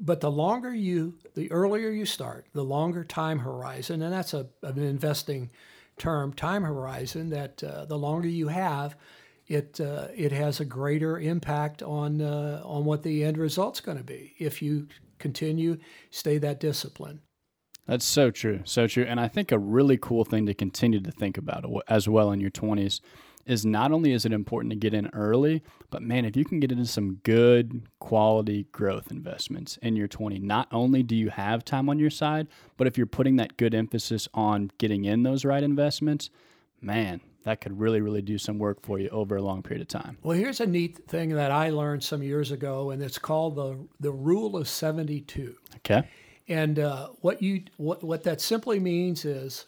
but 0.00 0.20
the 0.20 0.30
longer 0.30 0.74
you, 0.74 1.14
the 1.34 1.50
earlier 1.52 1.90
you 1.90 2.04
start, 2.04 2.46
the 2.52 2.64
longer 2.64 3.04
time 3.04 3.38
horizon, 3.38 4.02
and 4.02 4.12
that's 4.12 4.34
a, 4.34 4.48
an 4.62 4.78
investing 4.78 5.50
term, 5.98 6.32
time 6.32 6.64
horizon. 6.64 7.30
That 7.30 7.62
uh, 7.62 7.84
the 7.84 7.98
longer 7.98 8.28
you 8.28 8.48
have, 8.48 8.96
it 9.46 9.80
uh, 9.80 10.08
it 10.14 10.32
has 10.32 10.60
a 10.60 10.64
greater 10.64 11.18
impact 11.18 11.82
on 11.82 12.20
uh, 12.20 12.62
on 12.64 12.84
what 12.84 13.02
the 13.02 13.24
end 13.24 13.38
result's 13.38 13.80
going 13.80 13.98
to 13.98 14.04
be 14.04 14.34
if 14.38 14.62
you 14.62 14.88
continue 15.18 15.78
stay 16.10 16.38
that 16.38 16.60
discipline. 16.60 17.20
That's 17.86 18.04
so 18.04 18.30
true. 18.30 18.60
So 18.64 18.86
true. 18.86 19.04
And 19.06 19.20
I 19.20 19.28
think 19.28 19.52
a 19.52 19.58
really 19.58 19.98
cool 19.98 20.24
thing 20.24 20.46
to 20.46 20.54
continue 20.54 21.00
to 21.00 21.10
think 21.10 21.36
about 21.36 21.66
as 21.86 22.08
well 22.08 22.32
in 22.32 22.40
your 22.40 22.50
20s 22.50 23.00
is 23.46 23.66
not 23.66 23.92
only 23.92 24.12
is 24.12 24.24
it 24.24 24.32
important 24.32 24.70
to 24.72 24.76
get 24.76 24.94
in 24.94 25.10
early, 25.12 25.62
but 25.90 26.00
man, 26.00 26.24
if 26.24 26.34
you 26.34 26.46
can 26.46 26.60
get 26.60 26.72
into 26.72 26.86
some 26.86 27.16
good 27.24 27.82
quality 27.98 28.66
growth 28.72 29.10
investments 29.10 29.76
in 29.82 29.96
your 29.96 30.08
20, 30.08 30.38
not 30.38 30.66
only 30.72 31.02
do 31.02 31.14
you 31.14 31.28
have 31.28 31.62
time 31.62 31.90
on 31.90 31.98
your 31.98 32.08
side, 32.08 32.48
but 32.78 32.86
if 32.86 32.96
you're 32.96 33.06
putting 33.06 33.36
that 33.36 33.58
good 33.58 33.74
emphasis 33.74 34.28
on 34.32 34.70
getting 34.78 35.04
in 35.04 35.22
those 35.22 35.44
right 35.44 35.62
investments, 35.62 36.30
man, 36.80 37.20
that 37.44 37.60
could 37.60 37.78
really, 37.78 38.00
really 38.00 38.22
do 38.22 38.38
some 38.38 38.58
work 38.58 38.82
for 38.82 38.98
you 38.98 39.08
over 39.10 39.36
a 39.36 39.42
long 39.42 39.62
period 39.62 39.82
of 39.82 39.88
time. 39.88 40.16
Well, 40.22 40.36
here's 40.36 40.60
a 40.60 40.66
neat 40.66 41.06
thing 41.06 41.30
that 41.30 41.50
I 41.50 41.70
learned 41.70 42.02
some 42.02 42.22
years 42.22 42.50
ago, 42.50 42.90
and 42.90 43.02
it's 43.02 43.18
called 43.18 43.56
the 43.56 43.78
the 44.00 44.10
rule 44.10 44.56
of 44.56 44.68
72. 44.68 45.54
Okay. 45.76 46.08
And 46.48 46.78
uh, 46.78 47.08
what 47.20 47.42
you 47.42 47.62
what 47.76 48.02
what 48.02 48.24
that 48.24 48.40
simply 48.40 48.80
means 48.80 49.24
is, 49.24 49.66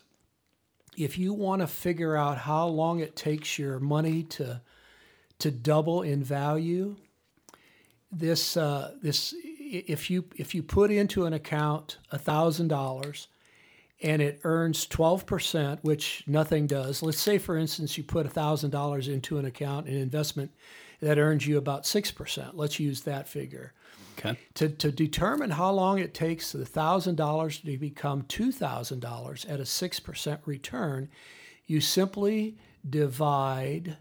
if 0.96 1.18
you 1.18 1.34
want 1.34 1.60
to 1.60 1.66
figure 1.66 2.16
out 2.16 2.38
how 2.38 2.66
long 2.66 3.00
it 3.00 3.14
takes 3.14 3.58
your 3.58 3.78
money 3.78 4.22
to 4.24 4.62
to 5.38 5.50
double 5.50 6.00
in 6.00 6.24
value, 6.24 6.96
this 8.10 8.56
uh, 8.56 8.92
this 9.02 9.34
if 9.42 10.10
you 10.10 10.24
if 10.36 10.54
you 10.54 10.62
put 10.62 10.90
into 10.90 11.26
an 11.26 11.34
account 11.34 11.98
a 12.10 12.18
thousand 12.18 12.68
dollars 12.68 13.28
and 14.02 14.20
it 14.20 14.40
earns 14.44 14.86
12%, 14.86 15.78
which 15.82 16.22
nothing 16.26 16.66
does. 16.66 17.02
Let's 17.02 17.20
say, 17.20 17.38
for 17.38 17.56
instance, 17.56 17.96
you 17.96 18.04
put 18.04 18.30
$1,000 18.30 19.08
into 19.08 19.38
an 19.38 19.44
account, 19.46 19.86
an 19.86 19.96
investment 19.96 20.52
that 21.00 21.18
earns 21.18 21.46
you 21.46 21.58
about 21.58 21.84
6%. 21.84 22.50
Let's 22.54 22.78
use 22.78 23.02
that 23.02 23.28
figure. 23.28 23.72
Okay. 24.18 24.38
To, 24.54 24.68
to 24.68 24.90
determine 24.90 25.50
how 25.50 25.72
long 25.72 25.98
it 25.98 26.14
takes 26.14 26.52
the 26.52 26.64
$1,000 26.64 27.64
to 27.64 27.78
become 27.78 28.22
$2,000 28.22 29.50
at 29.50 29.60
a 29.60 29.62
6% 29.62 30.38
return, 30.46 31.08
you 31.66 31.80
simply 31.80 32.56
divide 32.88 33.98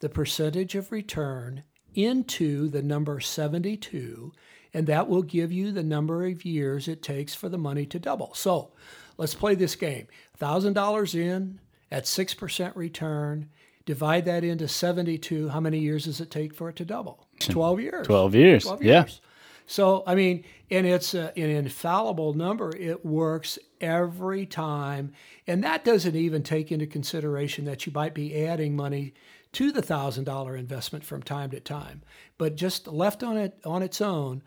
the 0.00 0.08
percentage 0.08 0.74
of 0.74 0.92
return 0.92 1.64
into 1.94 2.68
the 2.68 2.82
number 2.82 3.18
72, 3.18 4.32
and 4.74 4.86
that 4.86 5.08
will 5.08 5.22
give 5.22 5.50
you 5.50 5.72
the 5.72 5.82
number 5.82 6.26
of 6.26 6.44
years 6.44 6.86
it 6.86 7.02
takes 7.02 7.34
for 7.34 7.48
the 7.48 7.58
money 7.58 7.86
to 7.86 7.98
double. 7.98 8.34
So 8.34 8.72
let's 9.16 9.34
play 9.34 9.54
this 9.54 9.76
game 9.76 10.06
$1,000 10.40 11.14
in 11.14 11.60
at 11.90 12.04
6% 12.04 12.76
return, 12.76 13.48
divide 13.84 14.24
that 14.24 14.44
into 14.44 14.68
72. 14.68 15.48
How 15.48 15.60
many 15.60 15.78
years 15.78 16.04
does 16.04 16.20
it 16.20 16.30
take 16.30 16.54
for 16.54 16.68
it 16.68 16.76
to 16.76 16.84
double? 16.84 17.26
12 17.40 17.80
years. 17.80 18.06
12 18.06 18.34
years. 18.34 18.64
12 18.64 18.82
years. 18.82 19.20
Yeah. 19.20 19.26
So, 19.68 20.04
I 20.06 20.14
mean, 20.14 20.44
and 20.70 20.86
it's 20.86 21.14
a, 21.14 21.36
an 21.36 21.50
infallible 21.50 22.34
number. 22.34 22.74
It 22.76 23.04
works 23.04 23.58
every 23.80 24.46
time. 24.46 25.12
And 25.46 25.64
that 25.64 25.84
doesn't 25.84 26.14
even 26.14 26.42
take 26.42 26.70
into 26.70 26.86
consideration 26.86 27.64
that 27.64 27.84
you 27.86 27.92
might 27.92 28.14
be 28.14 28.46
adding 28.46 28.76
money 28.76 29.14
to 29.52 29.72
the 29.72 29.82
$1,000 29.82 30.58
investment 30.58 31.04
from 31.04 31.22
time 31.22 31.50
to 31.50 31.60
time. 31.60 32.02
But 32.38 32.56
just 32.56 32.86
left 32.86 33.22
on 33.22 33.36
it 33.36 33.58
on 33.64 33.82
its 33.82 34.00
own, 34.00 34.42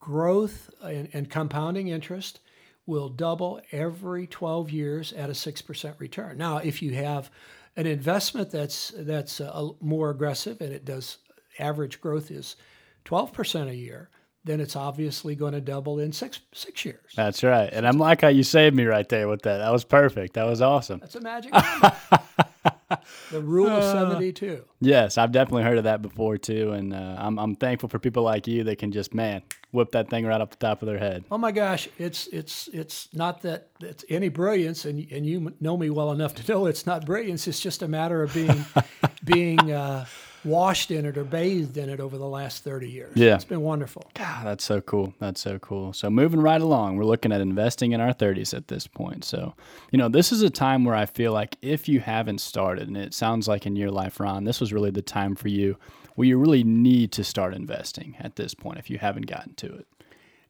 growth 0.00 0.70
and, 0.82 1.08
and 1.12 1.30
compounding 1.30 1.88
interest 1.88 2.40
will 2.86 3.08
double 3.08 3.60
every 3.72 4.26
12 4.26 4.70
years 4.70 5.12
at 5.12 5.30
a 5.30 5.32
6% 5.32 6.00
return. 6.00 6.36
Now, 6.36 6.58
if 6.58 6.82
you 6.82 6.94
have 6.94 7.30
an 7.76 7.86
investment 7.86 8.50
that's 8.50 8.92
that's 8.96 9.40
uh, 9.40 9.70
more 9.80 10.10
aggressive 10.10 10.60
and 10.60 10.72
it 10.72 10.84
does 10.84 11.18
average 11.58 12.00
growth 12.00 12.30
is 12.30 12.56
12% 13.04 13.68
a 13.68 13.74
year, 13.74 14.10
then 14.44 14.60
it's 14.60 14.76
obviously 14.76 15.34
going 15.34 15.54
to 15.54 15.60
double 15.60 15.98
in 15.98 16.12
six 16.12 16.40
six 16.52 16.84
years. 16.84 17.12
That's 17.16 17.42
right. 17.42 17.70
And 17.72 17.86
I'm 17.86 17.98
like 17.98 18.20
how 18.20 18.28
you 18.28 18.42
saved 18.42 18.76
me 18.76 18.84
right 18.84 19.08
there 19.08 19.26
with 19.26 19.42
that. 19.42 19.58
That 19.58 19.72
was 19.72 19.84
perfect. 19.84 20.34
That 20.34 20.44
was 20.44 20.60
awesome. 20.60 21.00
That's 21.00 21.14
a 21.14 21.20
magic 21.20 21.52
number. 21.52 21.92
the 23.30 23.40
rule 23.40 23.68
of 23.68 23.82
uh, 23.82 24.10
72. 24.10 24.64
Yes, 24.80 25.16
I've 25.16 25.32
definitely 25.32 25.62
heard 25.62 25.78
of 25.78 25.84
that 25.84 26.02
before 26.02 26.36
too. 26.36 26.72
And 26.72 26.92
uh, 26.92 27.16
I'm, 27.18 27.38
I'm 27.38 27.56
thankful 27.56 27.88
for 27.88 27.98
people 27.98 28.22
like 28.22 28.46
you 28.46 28.64
that 28.64 28.78
can 28.78 28.92
just, 28.92 29.14
man, 29.14 29.42
whip 29.74 29.90
that 29.92 30.08
thing 30.08 30.24
right 30.24 30.40
up 30.40 30.50
the 30.50 30.56
top 30.56 30.80
of 30.82 30.86
their 30.86 30.98
head. 30.98 31.24
Oh 31.30 31.38
my 31.38 31.52
gosh, 31.52 31.88
it's 31.98 32.26
it's 32.28 32.68
it's 32.68 33.08
not 33.12 33.42
that 33.42 33.68
it's 33.80 34.04
any 34.08 34.28
brilliance, 34.28 34.84
and 34.84 35.06
and 35.10 35.26
you 35.26 35.52
know 35.60 35.76
me 35.76 35.90
well 35.90 36.12
enough 36.12 36.34
to 36.36 36.52
know 36.52 36.66
it's 36.66 36.86
not 36.86 37.04
brilliance. 37.04 37.46
It's 37.46 37.60
just 37.60 37.82
a 37.82 37.88
matter 37.88 38.22
of 38.22 38.32
being 38.32 38.64
being 39.24 39.72
uh, 39.72 40.06
washed 40.44 40.90
in 40.90 41.06
it 41.06 41.16
or 41.16 41.24
bathed 41.24 41.76
in 41.76 41.88
it 41.88 42.00
over 42.00 42.18
the 42.18 42.28
last 42.28 42.62
30 42.62 42.88
years. 42.88 43.12
Yeah. 43.16 43.34
It's 43.34 43.44
been 43.44 43.62
wonderful. 43.62 44.04
God, 44.14 44.46
that's 44.46 44.64
so 44.64 44.80
cool. 44.80 45.14
That's 45.18 45.40
so 45.40 45.58
cool. 45.58 45.92
So, 45.92 46.10
moving 46.10 46.40
right 46.40 46.60
along, 46.60 46.96
we're 46.96 47.04
looking 47.04 47.32
at 47.32 47.40
investing 47.40 47.92
in 47.92 48.00
our 48.00 48.12
30s 48.12 48.54
at 48.54 48.68
this 48.68 48.86
point. 48.86 49.24
So, 49.24 49.54
you 49.90 49.98
know, 49.98 50.08
this 50.08 50.32
is 50.32 50.42
a 50.42 50.50
time 50.50 50.84
where 50.84 50.94
I 50.94 51.06
feel 51.06 51.32
like 51.32 51.56
if 51.62 51.88
you 51.88 52.00
haven't 52.00 52.40
started, 52.40 52.88
and 52.88 52.96
it 52.96 53.14
sounds 53.14 53.48
like 53.48 53.66
in 53.66 53.76
your 53.76 53.90
life, 53.90 54.20
Ron, 54.20 54.44
this 54.44 54.60
was 54.60 54.72
really 54.72 54.90
the 54.90 55.02
time 55.02 55.34
for 55.34 55.48
you 55.48 55.76
where 56.14 56.26
you 56.26 56.38
really 56.38 56.64
need 56.64 57.12
to 57.12 57.24
start 57.24 57.54
investing 57.54 58.16
at 58.20 58.36
this 58.36 58.54
point 58.54 58.78
if 58.78 58.88
you 58.88 58.98
haven't 58.98 59.26
gotten 59.26 59.54
to 59.54 59.66
it. 59.74 59.86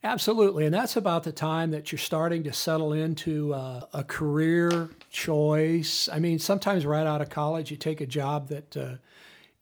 Absolutely. 0.02 0.66
And 0.66 0.75
that's 0.75 0.97
about 0.97 1.25
the 1.25 1.33
time 1.33 1.71
that 1.71 1.90
you're 1.90 1.99
starting 1.99 2.44
to 2.44 2.52
settle 2.52 2.92
into 2.92 3.54
uh, 3.54 3.87
a 3.94 4.04
career 4.04 4.90
choice. 5.11 6.11
I 6.12 6.18
mean, 6.18 6.38
sometimes 6.38 6.85
right 6.85 7.06
out 7.06 7.23
of 7.23 7.30
college, 7.30 7.71
you 7.71 7.78
take 7.78 8.02
a 8.02 8.06
job 8.06 8.49
that 8.49 8.76
uh, 8.76 8.97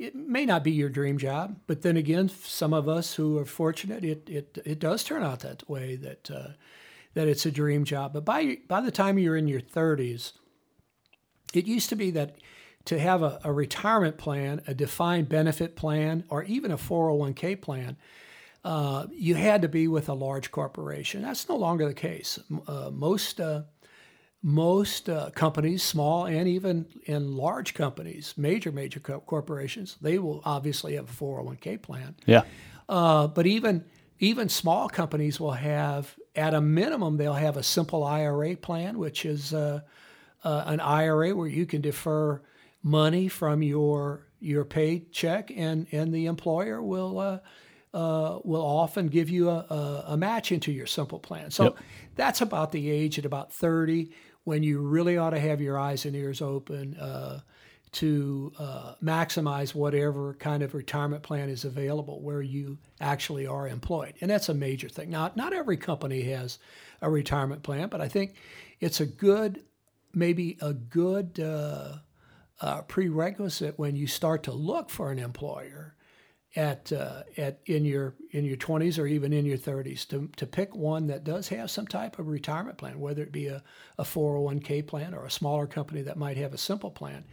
it 0.00 0.16
may 0.16 0.44
not 0.44 0.64
be 0.64 0.72
your 0.72 0.88
dream 0.88 1.16
job, 1.16 1.60
but 1.68 1.82
then 1.82 1.96
again, 1.96 2.28
some 2.28 2.74
of 2.74 2.88
us 2.88 3.14
who 3.14 3.38
are 3.38 3.44
fortunate, 3.44 4.04
it, 4.04 4.28
it, 4.28 4.58
it 4.64 4.78
does 4.80 5.04
turn 5.04 5.22
out 5.22 5.40
that 5.40 5.68
way 5.70 5.94
that, 5.94 6.28
uh, 6.28 6.48
that 7.14 7.28
it's 7.28 7.46
a 7.46 7.52
dream 7.52 7.84
job. 7.84 8.12
But 8.12 8.24
by, 8.24 8.58
by 8.66 8.80
the 8.80 8.90
time 8.90 9.20
you're 9.20 9.36
in 9.36 9.46
your 9.46 9.60
30s, 9.60 10.32
it 11.54 11.68
used 11.68 11.88
to 11.90 11.96
be 11.96 12.10
that 12.10 12.34
to 12.84 12.98
have 12.98 13.22
a, 13.22 13.40
a 13.44 13.52
retirement 13.52 14.18
plan, 14.18 14.62
a 14.66 14.74
defined 14.74 15.28
benefit 15.28 15.76
plan, 15.76 16.24
or 16.28 16.42
even 16.44 16.70
a 16.70 16.76
401k 16.76 17.60
plan, 17.60 17.96
uh, 18.64 19.06
you 19.10 19.34
had 19.34 19.62
to 19.62 19.68
be 19.68 19.88
with 19.88 20.08
a 20.08 20.14
large 20.14 20.50
corporation. 20.50 21.22
That's 21.22 21.48
no 21.48 21.56
longer 21.56 21.86
the 21.86 21.94
case. 21.94 22.38
Uh, 22.66 22.90
most 22.92 23.40
uh, 23.40 23.62
most 24.44 25.08
uh, 25.08 25.30
companies, 25.30 25.84
small 25.84 26.26
and 26.26 26.48
even 26.48 26.86
in 27.04 27.36
large 27.36 27.74
companies, 27.74 28.34
major 28.36 28.72
major 28.72 28.98
co- 28.98 29.20
corporations, 29.20 29.96
they 30.00 30.18
will 30.18 30.42
obviously 30.44 30.94
have 30.94 31.08
a 31.08 31.12
401k 31.12 31.80
plan. 31.80 32.16
Yeah. 32.26 32.42
Uh, 32.88 33.28
but 33.28 33.46
even 33.46 33.84
even 34.18 34.48
small 34.48 34.88
companies 34.88 35.40
will 35.40 35.52
have, 35.52 36.14
at 36.36 36.54
a 36.54 36.60
minimum, 36.60 37.16
they'll 37.16 37.32
have 37.32 37.56
a 37.56 37.62
simple 37.62 38.04
IRA 38.04 38.54
plan, 38.56 38.96
which 38.98 39.24
is 39.24 39.52
uh, 39.52 39.80
an 40.44 40.78
IRA 40.78 41.34
where 41.34 41.48
you 41.48 41.66
can 41.66 41.80
defer 41.80 42.40
money 42.82 43.28
from 43.28 43.62
your 43.62 44.26
your 44.40 44.64
paycheck, 44.64 45.52
and 45.54 45.86
and 45.92 46.12
the 46.12 46.26
employer 46.26 46.82
will 46.82 47.18
uh, 47.18 47.38
uh, 47.94 48.38
will 48.44 48.64
often 48.64 49.08
give 49.08 49.28
you 49.28 49.50
a, 49.50 49.66
a, 49.68 50.04
a, 50.08 50.16
match 50.16 50.50
into 50.50 50.72
your 50.72 50.86
simple 50.86 51.18
plan. 51.18 51.50
So 51.50 51.64
yep. 51.64 51.76
that's 52.16 52.40
about 52.40 52.72
the 52.72 52.90
age 52.90 53.18
at 53.18 53.26
about 53.26 53.52
30 53.52 54.10
when 54.44 54.62
you 54.62 54.80
really 54.80 55.18
ought 55.18 55.30
to 55.30 55.38
have 55.38 55.60
your 55.60 55.78
eyes 55.78 56.06
and 56.06 56.16
ears 56.16 56.40
open 56.40 56.96
uh, 56.96 57.40
to 57.92 58.50
uh, 58.58 58.94
maximize 59.02 59.74
whatever 59.74 60.34
kind 60.34 60.62
of 60.62 60.74
retirement 60.74 61.22
plan 61.22 61.50
is 61.50 61.64
available 61.64 62.22
where 62.22 62.40
you 62.40 62.78
actually 63.00 63.46
are 63.46 63.68
employed. 63.68 64.14
And 64.22 64.30
that's 64.30 64.48
a 64.48 64.54
major 64.54 64.88
thing. 64.88 65.10
Now, 65.10 65.30
not 65.36 65.52
every 65.52 65.76
company 65.76 66.22
has 66.22 66.58
a 67.02 67.10
retirement 67.10 67.62
plan, 67.62 67.88
but 67.88 68.00
I 68.00 68.08
think 68.08 68.36
it's 68.80 69.00
a 69.00 69.06
good, 69.06 69.62
maybe 70.14 70.56
a 70.62 70.72
good 70.72 71.38
uh, 71.38 71.96
uh, 72.62 72.82
prerequisite 72.82 73.78
when 73.78 73.96
you 73.96 74.06
start 74.06 74.44
to 74.44 74.52
look 74.52 74.88
for 74.88 75.10
an 75.10 75.18
employer 75.18 75.94
at 76.54 76.92
uh, 76.92 77.22
at 77.36 77.58
in 77.66 77.84
your 77.84 78.14
in 78.30 78.44
your 78.44 78.56
20s 78.56 78.98
or 78.98 79.06
even 79.06 79.32
in 79.32 79.44
your 79.44 79.58
30s 79.58 80.06
to, 80.08 80.30
to 80.36 80.46
pick 80.46 80.74
one 80.74 81.08
that 81.08 81.24
does 81.24 81.48
have 81.48 81.70
some 81.70 81.86
type 81.86 82.18
of 82.18 82.28
retirement 82.28 82.78
plan, 82.78 83.00
whether 83.00 83.22
it 83.22 83.32
be 83.32 83.48
a, 83.48 83.62
a 83.98 84.04
401k 84.04 84.86
plan 84.86 85.12
or 85.12 85.24
a 85.24 85.30
smaller 85.30 85.66
company 85.66 86.02
that 86.02 86.16
might 86.16 86.36
have 86.36 86.54
a 86.54 86.58
simple 86.58 86.90
plan. 86.90 87.24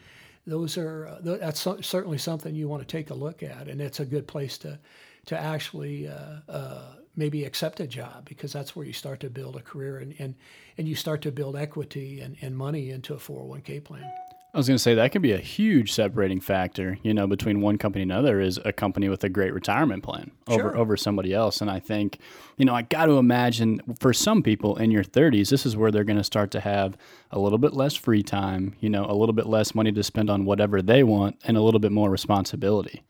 Those 0.47 0.77
are 0.77 1.07
uh, 1.07 1.19
that's 1.21 1.59
so, 1.59 1.79
certainly 1.81 2.17
something 2.17 2.55
you 2.55 2.67
want 2.67 2.81
to 2.81 2.87
take 2.87 3.11
a 3.11 3.13
look 3.13 3.43
at, 3.43 3.67
and 3.67 3.81
it's 3.81 3.99
a 3.99 4.05
good 4.05 4.27
place 4.27 4.57
to 4.59 4.79
to 5.25 5.37
actually 5.37 6.07
uh, 6.07 6.37
uh, 6.47 6.93
maybe 7.15 7.43
accept 7.43 7.81
a 7.81 7.87
job 7.87 8.25
because 8.25 8.51
that's 8.51 8.75
where 8.75 8.85
you 8.85 8.93
start 8.93 9.19
to 9.19 9.29
build 9.29 9.57
a 9.57 9.61
career 9.61 9.97
and 9.97 10.15
and, 10.17 10.33
and 10.77 10.87
you 10.87 10.95
start 10.95 11.21
to 11.21 11.31
build 11.31 11.55
equity 11.55 12.21
and, 12.21 12.35
and 12.41 12.57
money 12.57 12.89
into 12.89 13.13
a 13.13 13.17
401k 13.17 13.83
plan. 13.83 14.09
I 14.51 14.57
was 14.57 14.67
going 14.67 14.77
to 14.77 14.81
say 14.81 14.95
that 14.95 15.11
could 15.11 15.21
be 15.21 15.31
a 15.31 15.37
huge 15.37 15.91
separating 15.91 16.39
factor, 16.39 16.97
you 17.03 17.13
know, 17.13 17.27
between 17.27 17.61
one 17.61 17.77
company 17.77 18.01
and 18.01 18.11
another 18.11 18.39
is 18.41 18.59
a 18.65 18.73
company 18.73 19.07
with 19.07 19.23
a 19.23 19.29
great 19.29 19.53
retirement 19.53 20.01
plan 20.01 20.31
over 20.47 20.59
sure. 20.59 20.77
over 20.77 20.97
somebody 20.97 21.35
else. 21.35 21.61
And 21.61 21.69
I 21.69 21.79
think, 21.79 22.17
you 22.57 22.65
know, 22.65 22.73
I 22.73 22.81
got 22.81 23.05
to 23.05 23.19
imagine 23.19 23.79
for 23.99 24.11
some 24.11 24.41
people 24.41 24.75
in 24.77 24.89
your 24.89 25.03
30s, 25.03 25.49
this 25.49 25.67
is 25.67 25.77
where 25.77 25.91
they're 25.91 26.03
going 26.03 26.17
to 26.17 26.23
start 26.23 26.49
to 26.51 26.61
have 26.61 26.97
a 27.29 27.37
little 27.37 27.59
bit 27.59 27.73
less 27.73 27.93
free 27.93 28.23
time, 28.23 28.75
you 28.79 28.89
know, 28.89 29.05
a 29.05 29.13
little 29.13 29.33
bit 29.33 29.45
less 29.45 29.75
money 29.75 29.91
to 29.91 30.01
spend 30.01 30.31
on 30.31 30.45
whatever 30.45 30.81
they 30.81 31.03
want 31.03 31.37
and 31.43 31.55
a 31.55 31.61
little 31.61 31.79
bit 31.79 31.91
more 31.91 32.09
responsibility. 32.09 33.03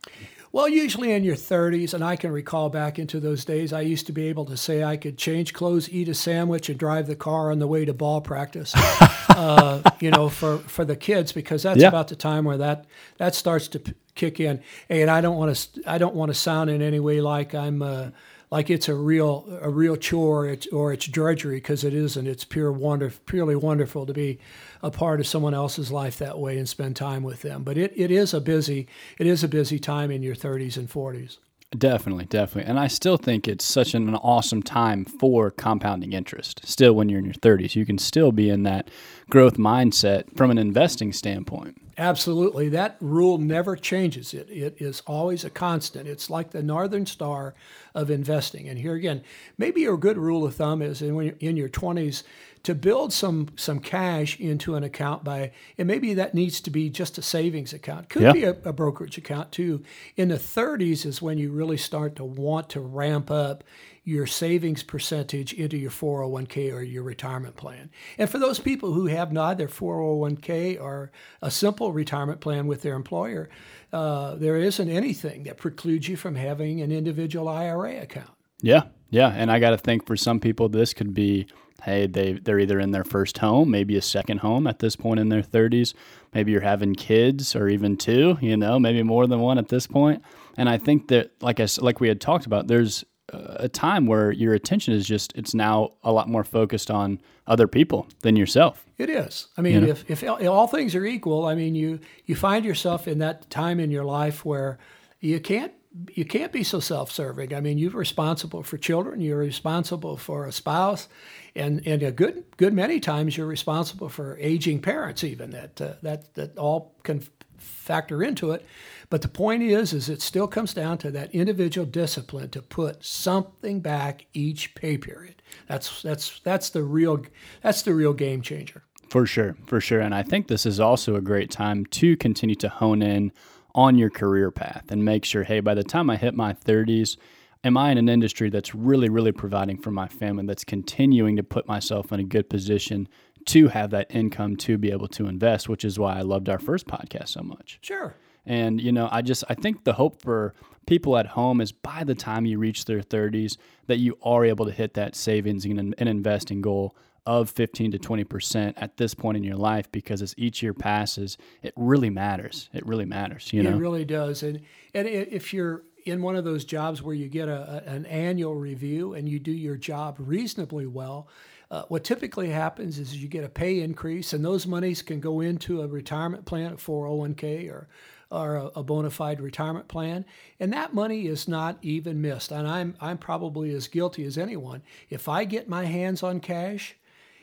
Well, 0.52 0.68
usually 0.68 1.12
in 1.12 1.24
your 1.24 1.36
30s, 1.36 1.94
and 1.94 2.04
I 2.04 2.16
can 2.16 2.32
recall 2.32 2.70
back 2.70 2.98
into 2.98 3.20
those 3.20 3.46
days, 3.46 3.72
I 3.72 3.82
used 3.82 4.08
to 4.08 4.12
be 4.12 4.28
able 4.30 4.46
to 4.46 4.58
say 4.58 4.84
I 4.84 4.98
could 4.98 5.18
change 5.18 5.54
clothes, 5.54 5.90
eat 5.90 6.10
a 6.10 6.16
sandwich, 6.16 6.70
and 6.70 6.80
drive 6.80 7.06
the 7.06 7.16
car 7.16 7.52
on 7.52 7.60
the 7.60 7.68
way 7.68 7.86
to 7.86 7.94
ball 7.94 8.20
practice. 8.20 8.74
uh, 9.30 9.82
you 10.00 10.10
know, 10.10 10.28
for 10.28 10.58
for 10.60 10.84
the 10.84 10.96
kids 10.96 11.32
because 11.32 11.64
that's 11.64 11.80
yeah. 11.80 11.88
about 11.88 12.08
the 12.08 12.16
time 12.16 12.46
where 12.46 12.58
that 12.58 12.86
that 13.18 13.36
starts 13.36 13.68
to 13.70 13.80
p- 13.80 13.94
kick 14.16 14.40
in. 14.40 14.62
And 14.90 15.10
I 15.12 15.22
don't 15.22 15.38
want 15.38 15.56
to 15.56 15.82
I 15.86 16.00
don't 16.00 16.16
want 16.16 16.30
to 16.30 16.36
sound 16.36 16.70
in 16.70 16.82
any 16.82 17.00
way 17.00 17.22
like 17.22 17.54
I'm. 17.54 17.82
Uh, 17.82 18.10
like 18.52 18.70
it's 18.70 18.90
a 18.90 18.96
real 18.96 19.46
a 19.62 19.70
real 19.70 19.96
chore 19.96 20.48
it's, 20.48 20.68
or 20.68 20.92
it's 20.92 21.06
drudgery 21.06 21.58
because 21.58 21.84
it 21.84 21.94
isn't. 21.94 22.28
It's 22.28 22.46
pure 22.46 22.72
wonder, 22.72 23.12
purely 23.26 23.56
wonderful 23.56 24.06
to 24.06 24.14
be 24.14 24.40
a 24.82 24.90
part 24.90 25.20
of 25.20 25.28
someone 25.28 25.54
else's 25.54 25.92
life 25.92 26.18
that 26.20 26.40
way 26.40 26.58
and 26.58 26.68
spend 26.68 26.96
time 26.96 27.24
with 27.24 27.42
them. 27.42 27.64
But 27.64 27.78
it, 27.78 27.94
it 27.96 28.12
is 28.12 28.34
a 28.34 28.42
busy 28.42 28.88
it 29.18 29.28
is 29.28 29.44
a 29.44 29.48
busy 29.48 29.80
time 29.80 30.12
in 30.12 30.24
your 30.24 30.36
30s 30.36 30.78
and 30.78 30.90
40s. 30.90 31.38
Definitely, 31.78 32.26
definitely. 32.26 32.68
And 32.68 32.80
I 32.80 32.88
still 32.88 33.18
think 33.18 33.48
it's 33.48 33.64
such 33.64 33.94
an 33.94 34.16
awesome 34.16 34.64
time 34.64 35.06
for 35.06 35.52
compounding 35.52 36.14
interest. 36.14 36.62
Still, 36.66 36.94
when 36.94 37.10
you're 37.10 37.20
in 37.20 37.26
your 37.26 37.36
30s, 37.36 37.76
you 37.76 37.86
can 37.86 38.00
still 38.00 38.32
be 38.32 38.50
in 38.50 38.64
that 38.64 38.90
growth 39.30 39.58
mindset 39.58 40.36
from 40.36 40.50
an 40.50 40.58
investing 40.58 41.14
standpoint. 41.14 41.80
Absolutely. 41.96 42.70
That 42.70 42.96
rule 43.00 43.38
never 43.38 43.76
changes. 43.76 44.34
It, 44.34 44.50
it 44.50 44.82
is 44.82 45.02
always 45.06 45.44
a 45.44 45.50
constant. 45.50 46.08
It's 46.08 46.30
like 46.30 46.52
the 46.52 46.64
northern 46.64 47.06
star 47.06 47.54
of 48.00 48.10
investing. 48.10 48.68
And 48.68 48.80
here 48.80 48.96
again, 48.96 49.22
maybe 49.58 49.86
a 49.86 49.98
good 49.98 50.18
rule 50.18 50.46
of 50.46 50.56
thumb 50.56 50.82
is 50.82 51.02
in, 51.02 51.36
in 51.40 51.58
your 51.58 51.70
20s, 51.70 52.24
to 52.64 52.76
build 52.76 53.14
some 53.14 53.50
some 53.56 53.80
cash 53.80 54.40
into 54.40 54.76
an 54.76 54.84
account 54.84 55.24
by 55.24 55.52
and 55.78 55.88
maybe 55.88 56.14
that 56.14 56.34
needs 56.34 56.60
to 56.62 56.70
be 56.70 56.90
just 56.90 57.18
a 57.18 57.22
savings 57.22 57.74
account 57.74 58.10
could 58.10 58.22
yeah. 58.22 58.32
be 58.32 58.44
a, 58.44 58.52
a, 58.66 58.74
brokerage 58.74 59.18
account 59.18 59.52
too 59.52 59.82
in 60.16 60.30
the 60.30 60.36
30s 60.36 61.06
is 61.06 61.22
when 61.22 61.38
you 61.38 61.52
really 61.52 61.78
start 61.78 62.16
to 62.16 62.24
want 62.24 62.70
to 62.70 62.82
ramp 62.82 63.32
up 63.32 63.64
your 64.04 64.26
savings 64.26 64.84
percentage 64.84 65.54
into 65.54 65.78
your 65.78 65.92
401k 65.92 66.74
or 66.74 66.82
your 66.82 67.04
retirement 67.04 67.56
plan 67.56 67.90
and 68.18 68.30
for 68.30 68.40
those 68.40 68.60
people 68.60 68.92
who 68.92 69.06
have 69.06 69.32
neither 69.32 69.68
401k 69.68 70.80
or 70.80 71.12
a 71.42 71.52
simple 71.52 71.94
retirement 71.94 72.42
plan 72.42 72.68
with 72.68 72.82
their 72.82 72.96
employer 72.96 73.50
uh, 73.92 74.36
there 74.36 74.58
isn't 74.58 74.90
anything 74.90 75.44
that 75.44 75.58
precludes 75.58 76.08
you 76.08 76.16
from 76.16 76.36
having 76.36 76.82
an 76.82 76.92
individual 76.92 77.48
ira 77.48 78.02
account 78.02 78.32
yeah 78.62 78.84
yeah 79.10 79.30
and 79.30 79.52
i 79.52 79.60
got 79.60 79.72
to 79.72 79.78
think 79.78 80.06
for 80.06 80.16
some 80.16 80.40
people 80.40 80.70
this 80.70 80.94
could 80.94 81.14
be 81.14 81.48
hey, 81.84 82.08
they 82.08 82.34
they're 82.34 82.60
either 82.60 82.80
in 82.80 82.92
their 82.92 83.04
first 83.04 83.38
home, 83.38 83.72
maybe 83.72 83.96
a 83.96 84.02
second 84.02 84.40
home 84.40 84.68
at 84.68 84.80
this 84.80 84.96
point 84.96 85.20
in 85.20 85.30
their 85.30 85.42
30s. 85.42 85.94
Maybe 86.34 86.52
you're 86.52 86.62
having 86.62 86.96
kids 86.96 87.56
or 87.56 87.68
even 87.68 87.98
two, 87.98 88.38
you 88.42 88.58
know, 88.58 88.80
maybe 88.80 89.04
more 89.04 89.28
than 89.28 89.40
one 89.40 89.58
at 89.58 89.70
this 89.70 89.88
point. 89.88 90.24
And 90.58 90.70
I 90.70 90.78
think 90.78 91.08
that, 91.08 91.32
like 91.42 91.60
I 91.60 91.68
like 91.80 92.00
we 92.00 92.08
had 92.08 92.22
talked 92.22 92.46
about, 92.46 92.68
there's 92.68 93.06
a 93.34 93.70
time 93.70 94.06
where 94.06 94.32
your 94.32 94.54
attention 94.54 94.94
is 94.94 95.08
just 95.08 95.34
it's 95.36 95.54
now 95.54 95.92
a 96.04 96.12
lot 96.12 96.28
more 96.28 96.44
focused 96.44 96.90
on 96.92 97.20
other 97.48 97.68
people 97.68 98.08
than 98.22 98.36
yourself. 98.36 98.86
It 98.98 99.10
is. 99.10 99.48
I 99.58 99.62
mean, 99.62 99.74
you 99.74 99.82
know? 99.82 99.88
if, 99.88 100.10
if 100.10 100.24
all 100.48 100.68
things 100.68 100.96
are 100.96 101.06
equal, 101.06 101.46
I 101.46 101.56
mean, 101.56 101.76
you 101.76 102.00
you 102.26 102.36
find 102.36 102.66
yourself 102.66 103.08
in 103.08 103.20
that 103.20 103.50
time 103.50 103.80
in 103.80 103.92
your 103.92 104.06
life 104.06 104.46
where 104.46 104.78
you 105.20 105.40
can't 105.40 105.74
you 106.12 106.24
can't 106.24 106.52
be 106.52 106.64
so 106.64 106.80
self-serving. 106.80 107.54
I 107.54 107.62
mean, 107.62 107.78
you're 107.80 107.92
responsible 107.92 108.62
for 108.62 108.78
children, 108.78 109.22
you're 109.22 109.38
responsible 109.38 110.18
for 110.18 110.46
a 110.46 110.52
spouse, 110.52 111.08
and 111.56 111.86
and 111.88 112.04
a 112.04 112.12
good 112.12 112.44
good 112.58 112.74
many 112.74 113.00
times 113.00 113.38
you're 113.38 113.48
responsible 113.48 114.10
for 114.10 114.38
aging 114.40 114.82
parents 114.82 115.24
even 115.24 115.52
that 115.52 115.82
uh, 115.82 115.94
that 116.04 116.34
that 116.36 116.58
all 116.58 116.96
can 117.04 117.24
factor 117.60 118.24
into 118.24 118.52
it 118.52 118.66
but 119.10 119.24
the 119.24 119.28
point 119.28 119.64
is 119.64 119.92
is 119.92 120.08
it 120.08 120.22
still 120.22 120.48
comes 120.48 120.74
down 120.74 120.98
to 121.00 121.12
that 121.12 121.34
individual 121.34 121.86
discipline 121.86 122.50
to 122.50 122.62
put 122.62 123.04
something 123.04 123.80
back 123.80 124.26
each 124.34 124.76
pay 124.76 124.98
period. 124.98 125.42
That's 125.68 126.02
that's 126.02 126.40
that's 126.42 126.70
the 126.70 126.84
real 126.84 127.24
that's 127.62 127.82
the 127.82 127.94
real 127.94 128.14
game 128.14 128.42
changer. 128.42 128.84
For 129.10 129.26
sure 129.26 129.56
for 129.66 129.82
sure. 129.82 130.00
And 130.00 130.14
i 130.14 130.22
think 130.22 130.48
this 130.48 130.66
is 130.66 130.80
also 130.80 131.16
a 131.16 131.22
great 131.22 131.50
time 131.50 131.86
to 131.88 132.16
continue 132.18 132.56
to 132.58 132.70
hone 132.70 133.02
in 133.02 133.32
on 133.74 133.98
your 133.98 134.10
career 134.10 134.52
path 134.52 134.86
and 134.90 135.04
make 135.04 135.26
sure 135.26 135.44
hey 135.44 135.60
by 135.60 135.74
the 135.74 135.84
time 135.84 136.10
i 136.10 136.18
hit 136.18 136.34
my 136.36 136.54
30s 136.54 137.18
am 137.64 137.78
I 137.78 137.92
in 137.92 137.98
an 137.98 138.08
industry 138.08 138.50
that's 138.50 138.74
really, 138.74 139.10
really 139.10 139.34
providing 139.34 139.78
for 139.78 139.92
my 139.92 140.08
family, 140.08 140.46
that's 140.46 140.64
continuing 140.64 141.36
to 141.36 141.44
put 141.44 141.68
myself 141.68 142.12
in 142.12 142.20
a 142.20 142.24
good 142.24 142.50
position 142.50 143.08
to 143.46 143.68
have 143.70 143.92
that 143.92 144.08
income 144.10 144.56
to 144.58 144.78
be 144.78 144.92
able 144.92 145.08
to 145.10 145.28
invest, 145.28 145.70
which 145.70 145.86
is 145.86 145.98
why 145.98 146.18
I 146.18 146.22
loved 146.22 146.50
our 146.50 146.60
first 146.60 146.88
podcast 146.88 147.30
so 147.30 147.42
much. 147.42 147.80
Sure. 147.82 148.16
And, 148.46 148.82
you 148.82 148.92
know, 148.92 149.10
I 149.12 149.22
just, 149.22 149.44
I 149.50 149.54
think 149.54 149.84
the 149.84 149.94
hope 149.94 150.22
for 150.22 150.54
people 150.88 151.18
at 151.18 151.28
home 151.28 151.62
is 151.62 151.72
by 151.72 152.04
the 152.04 152.16
time 152.16 152.46
you 152.46 152.58
reach 152.58 152.86
their 152.86 153.02
30s, 153.02 153.58
that 153.88 153.98
you 153.98 154.18
are 154.24 154.44
able 154.44 154.66
to 154.66 154.72
hit 154.72 154.96
that 154.96 155.16
savings 155.16 155.66
and, 155.66 155.94
and 155.98 156.10
investing 156.10 156.62
goal 156.62 156.96
of 157.26 157.50
15 157.52 157.92
to 157.92 158.00
20% 158.00 158.74
at 158.78 158.98
this 158.98 159.14
point 159.14 159.38
in 159.38 159.44
your 159.44 159.56
life 159.56 159.92
because 159.92 160.22
as 160.22 160.34
each 160.38 160.64
year 160.64 160.74
passes, 160.74 161.38
it 161.62 161.74
really 161.76 162.10
matters. 162.10 162.70
It 162.74 162.86
really 162.88 163.06
matters, 163.06 163.54
you 163.54 163.62
know. 163.62 163.70
It 163.70 163.76
really 163.76 164.06
does. 164.06 164.42
And 164.42 164.62
and 164.96 165.08
if 165.08 165.54
you're 165.54 165.84
in 166.06 166.24
one 166.24 166.36
of 166.36 166.44
those 166.44 166.66
jobs 166.66 167.04
where 167.04 167.14
you 167.14 167.28
get 167.28 167.48
a, 167.48 167.84
a, 167.86 167.92
an 167.92 168.06
annual 168.08 168.56
review 168.56 169.14
and 169.14 169.30
you 169.30 169.38
do 169.38 169.52
your 169.52 169.76
job 169.76 170.16
reasonably 170.18 170.88
well, 170.88 171.28
uh, 171.72 171.84
what 171.88 172.04
typically 172.04 172.50
happens 172.50 172.98
is 172.98 173.16
you 173.22 173.28
get 173.28 173.44
a 173.44 173.50
pay 173.50 173.82
increase, 173.82 174.34
and 174.34 174.44
those 174.44 174.66
monies 174.66 175.02
can 175.02 175.20
go 175.20 175.40
into 175.40 175.82
a 175.82 175.88
retirement 175.88 176.46
plan, 176.46 176.74
a 176.74 176.78
401k, 176.78 177.70
or 177.70 177.88
or 178.32 178.56
a, 178.58 178.66
a 178.76 178.84
bona 178.84 179.10
fide 179.10 179.42
retirement 179.42 179.88
plan, 179.88 180.24
and 180.60 180.72
that 180.72 180.94
money 180.94 181.28
is 181.28 181.48
not 181.48 181.78
even 181.82 182.22
missed. 182.22 182.52
And 182.52 182.68
I'm 182.68 182.96
I'm 183.02 183.18
probably 183.18 183.74
as 183.74 183.88
guilty 183.88 184.24
as 184.26 184.38
anyone. 184.38 184.82
If 185.10 185.28
I 185.28 185.46
get 185.46 185.68
my 185.70 185.86
hands 185.86 186.22
on 186.24 186.40
cash, 186.40 186.96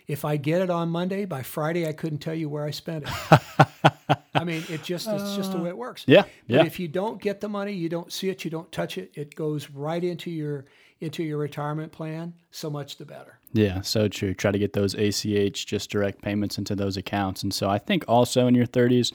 if 0.06 0.24
I 0.24 0.36
get 0.36 0.62
it 0.62 0.70
on 0.70 0.88
Monday, 0.88 1.24
by 1.24 1.42
Friday 1.42 1.88
I 1.88 1.92
couldn't 1.92 2.18
tell 2.18 2.34
you 2.34 2.48
where 2.48 2.64
I 2.64 2.70
spent 2.70 3.04
it. 3.06 3.40
I 4.34 4.44
mean, 4.44 4.64
it 4.68 4.82
just 4.82 5.08
it's 5.08 5.34
just 5.34 5.52
the 5.52 5.58
way 5.58 5.70
it 5.70 5.76
works. 5.78 6.04
Yeah, 6.06 6.22
But 6.22 6.30
yeah. 6.46 6.64
if 6.64 6.78
you 6.78 6.88
don't 6.88 7.20
get 7.20 7.40
the 7.40 7.48
money, 7.48 7.72
you 7.72 7.88
don't 7.88 8.12
see 8.12 8.28
it, 8.28 8.44
you 8.44 8.50
don't 8.50 8.70
touch 8.70 8.98
it, 8.98 9.10
it 9.14 9.34
goes 9.34 9.70
right 9.70 10.02
into 10.02 10.30
your 10.30 10.66
into 11.00 11.22
your 11.22 11.38
retirement 11.38 11.92
plan. 11.92 12.35
So 12.50 12.70
much 12.70 12.96
the 12.96 13.04
better. 13.04 13.38
Yeah, 13.52 13.80
so 13.82 14.09
true. 14.09 14.35
Try 14.35 14.50
to 14.50 14.59
get 14.59 14.72
those 14.72 14.94
ACH, 14.94 15.66
just 15.66 15.90
direct 15.90 16.22
payments 16.22 16.59
into 16.59 16.74
those 16.74 16.96
accounts. 16.96 17.42
And 17.42 17.52
so 17.52 17.68
I 17.68 17.78
think 17.78 18.04
also 18.09 18.46
in 18.46 18.54
your 18.54 18.66
30s, 18.66 19.12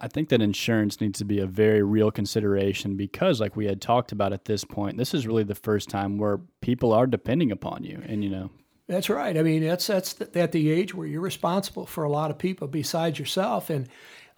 I 0.00 0.08
think 0.08 0.28
that 0.28 0.40
insurance 0.40 1.00
needs 1.00 1.18
to 1.18 1.24
be 1.24 1.40
a 1.40 1.46
very 1.46 1.82
real 1.82 2.10
consideration 2.10 2.96
because, 2.96 3.40
like 3.40 3.56
we 3.56 3.66
had 3.66 3.80
talked 3.80 4.12
about 4.12 4.32
at 4.32 4.44
this 4.44 4.64
point, 4.64 4.96
this 4.96 5.12
is 5.12 5.26
really 5.26 5.42
the 5.42 5.56
first 5.56 5.88
time 5.88 6.18
where 6.18 6.38
people 6.60 6.92
are 6.92 7.06
depending 7.06 7.50
upon 7.50 7.82
you. 7.82 8.00
And, 8.06 8.22
you 8.22 8.30
know, 8.30 8.50
That's 8.86 9.10
right. 9.10 9.36
I 9.36 9.42
mean, 9.42 9.64
that's 9.64 9.88
that's 9.88 10.14
th- 10.14 10.36
at 10.36 10.52
the 10.52 10.70
age 10.70 10.94
where 10.94 11.06
you're 11.06 11.20
responsible 11.20 11.84
for 11.84 12.04
a 12.04 12.10
lot 12.10 12.30
of 12.30 12.38
people 12.38 12.68
besides 12.68 13.18
yourself. 13.18 13.70
And 13.70 13.88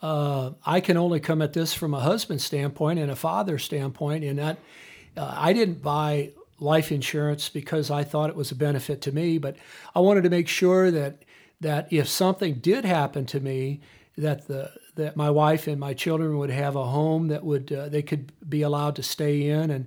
uh, 0.00 0.52
I 0.64 0.80
can 0.80 0.96
only 0.96 1.20
come 1.20 1.42
at 1.42 1.52
this 1.52 1.74
from 1.74 1.92
a 1.92 2.00
husband's 2.00 2.44
standpoint 2.44 2.98
and 2.98 3.10
a 3.10 3.16
father's 3.16 3.62
standpoint. 3.62 4.24
and 4.24 4.38
that, 4.38 4.58
uh, 5.16 5.34
I 5.36 5.52
didn't 5.52 5.82
buy 5.82 6.30
life 6.60 6.92
insurance 6.92 7.48
because 7.48 7.90
I 7.90 8.04
thought 8.04 8.30
it 8.30 8.36
was 8.36 8.50
a 8.50 8.54
benefit 8.54 9.00
to 9.02 9.12
me, 9.12 9.38
but 9.38 9.56
I 9.94 10.00
wanted 10.00 10.22
to 10.24 10.30
make 10.30 10.48
sure 10.48 10.90
that 10.90 11.24
that 11.60 11.92
if 11.92 12.08
something 12.08 12.54
did 12.54 12.84
happen 12.84 13.26
to 13.26 13.40
me, 13.40 13.80
that 14.16 14.46
the 14.48 14.70
that 14.96 15.16
my 15.16 15.30
wife 15.30 15.66
and 15.66 15.78
my 15.80 15.94
children 15.94 16.38
would 16.38 16.50
have 16.50 16.76
a 16.76 16.84
home 16.84 17.28
that 17.28 17.44
would 17.44 17.72
uh, 17.72 17.88
they 17.88 18.02
could 18.02 18.32
be 18.48 18.62
allowed 18.62 18.96
to 18.96 19.02
stay 19.02 19.48
in, 19.48 19.70
and 19.70 19.86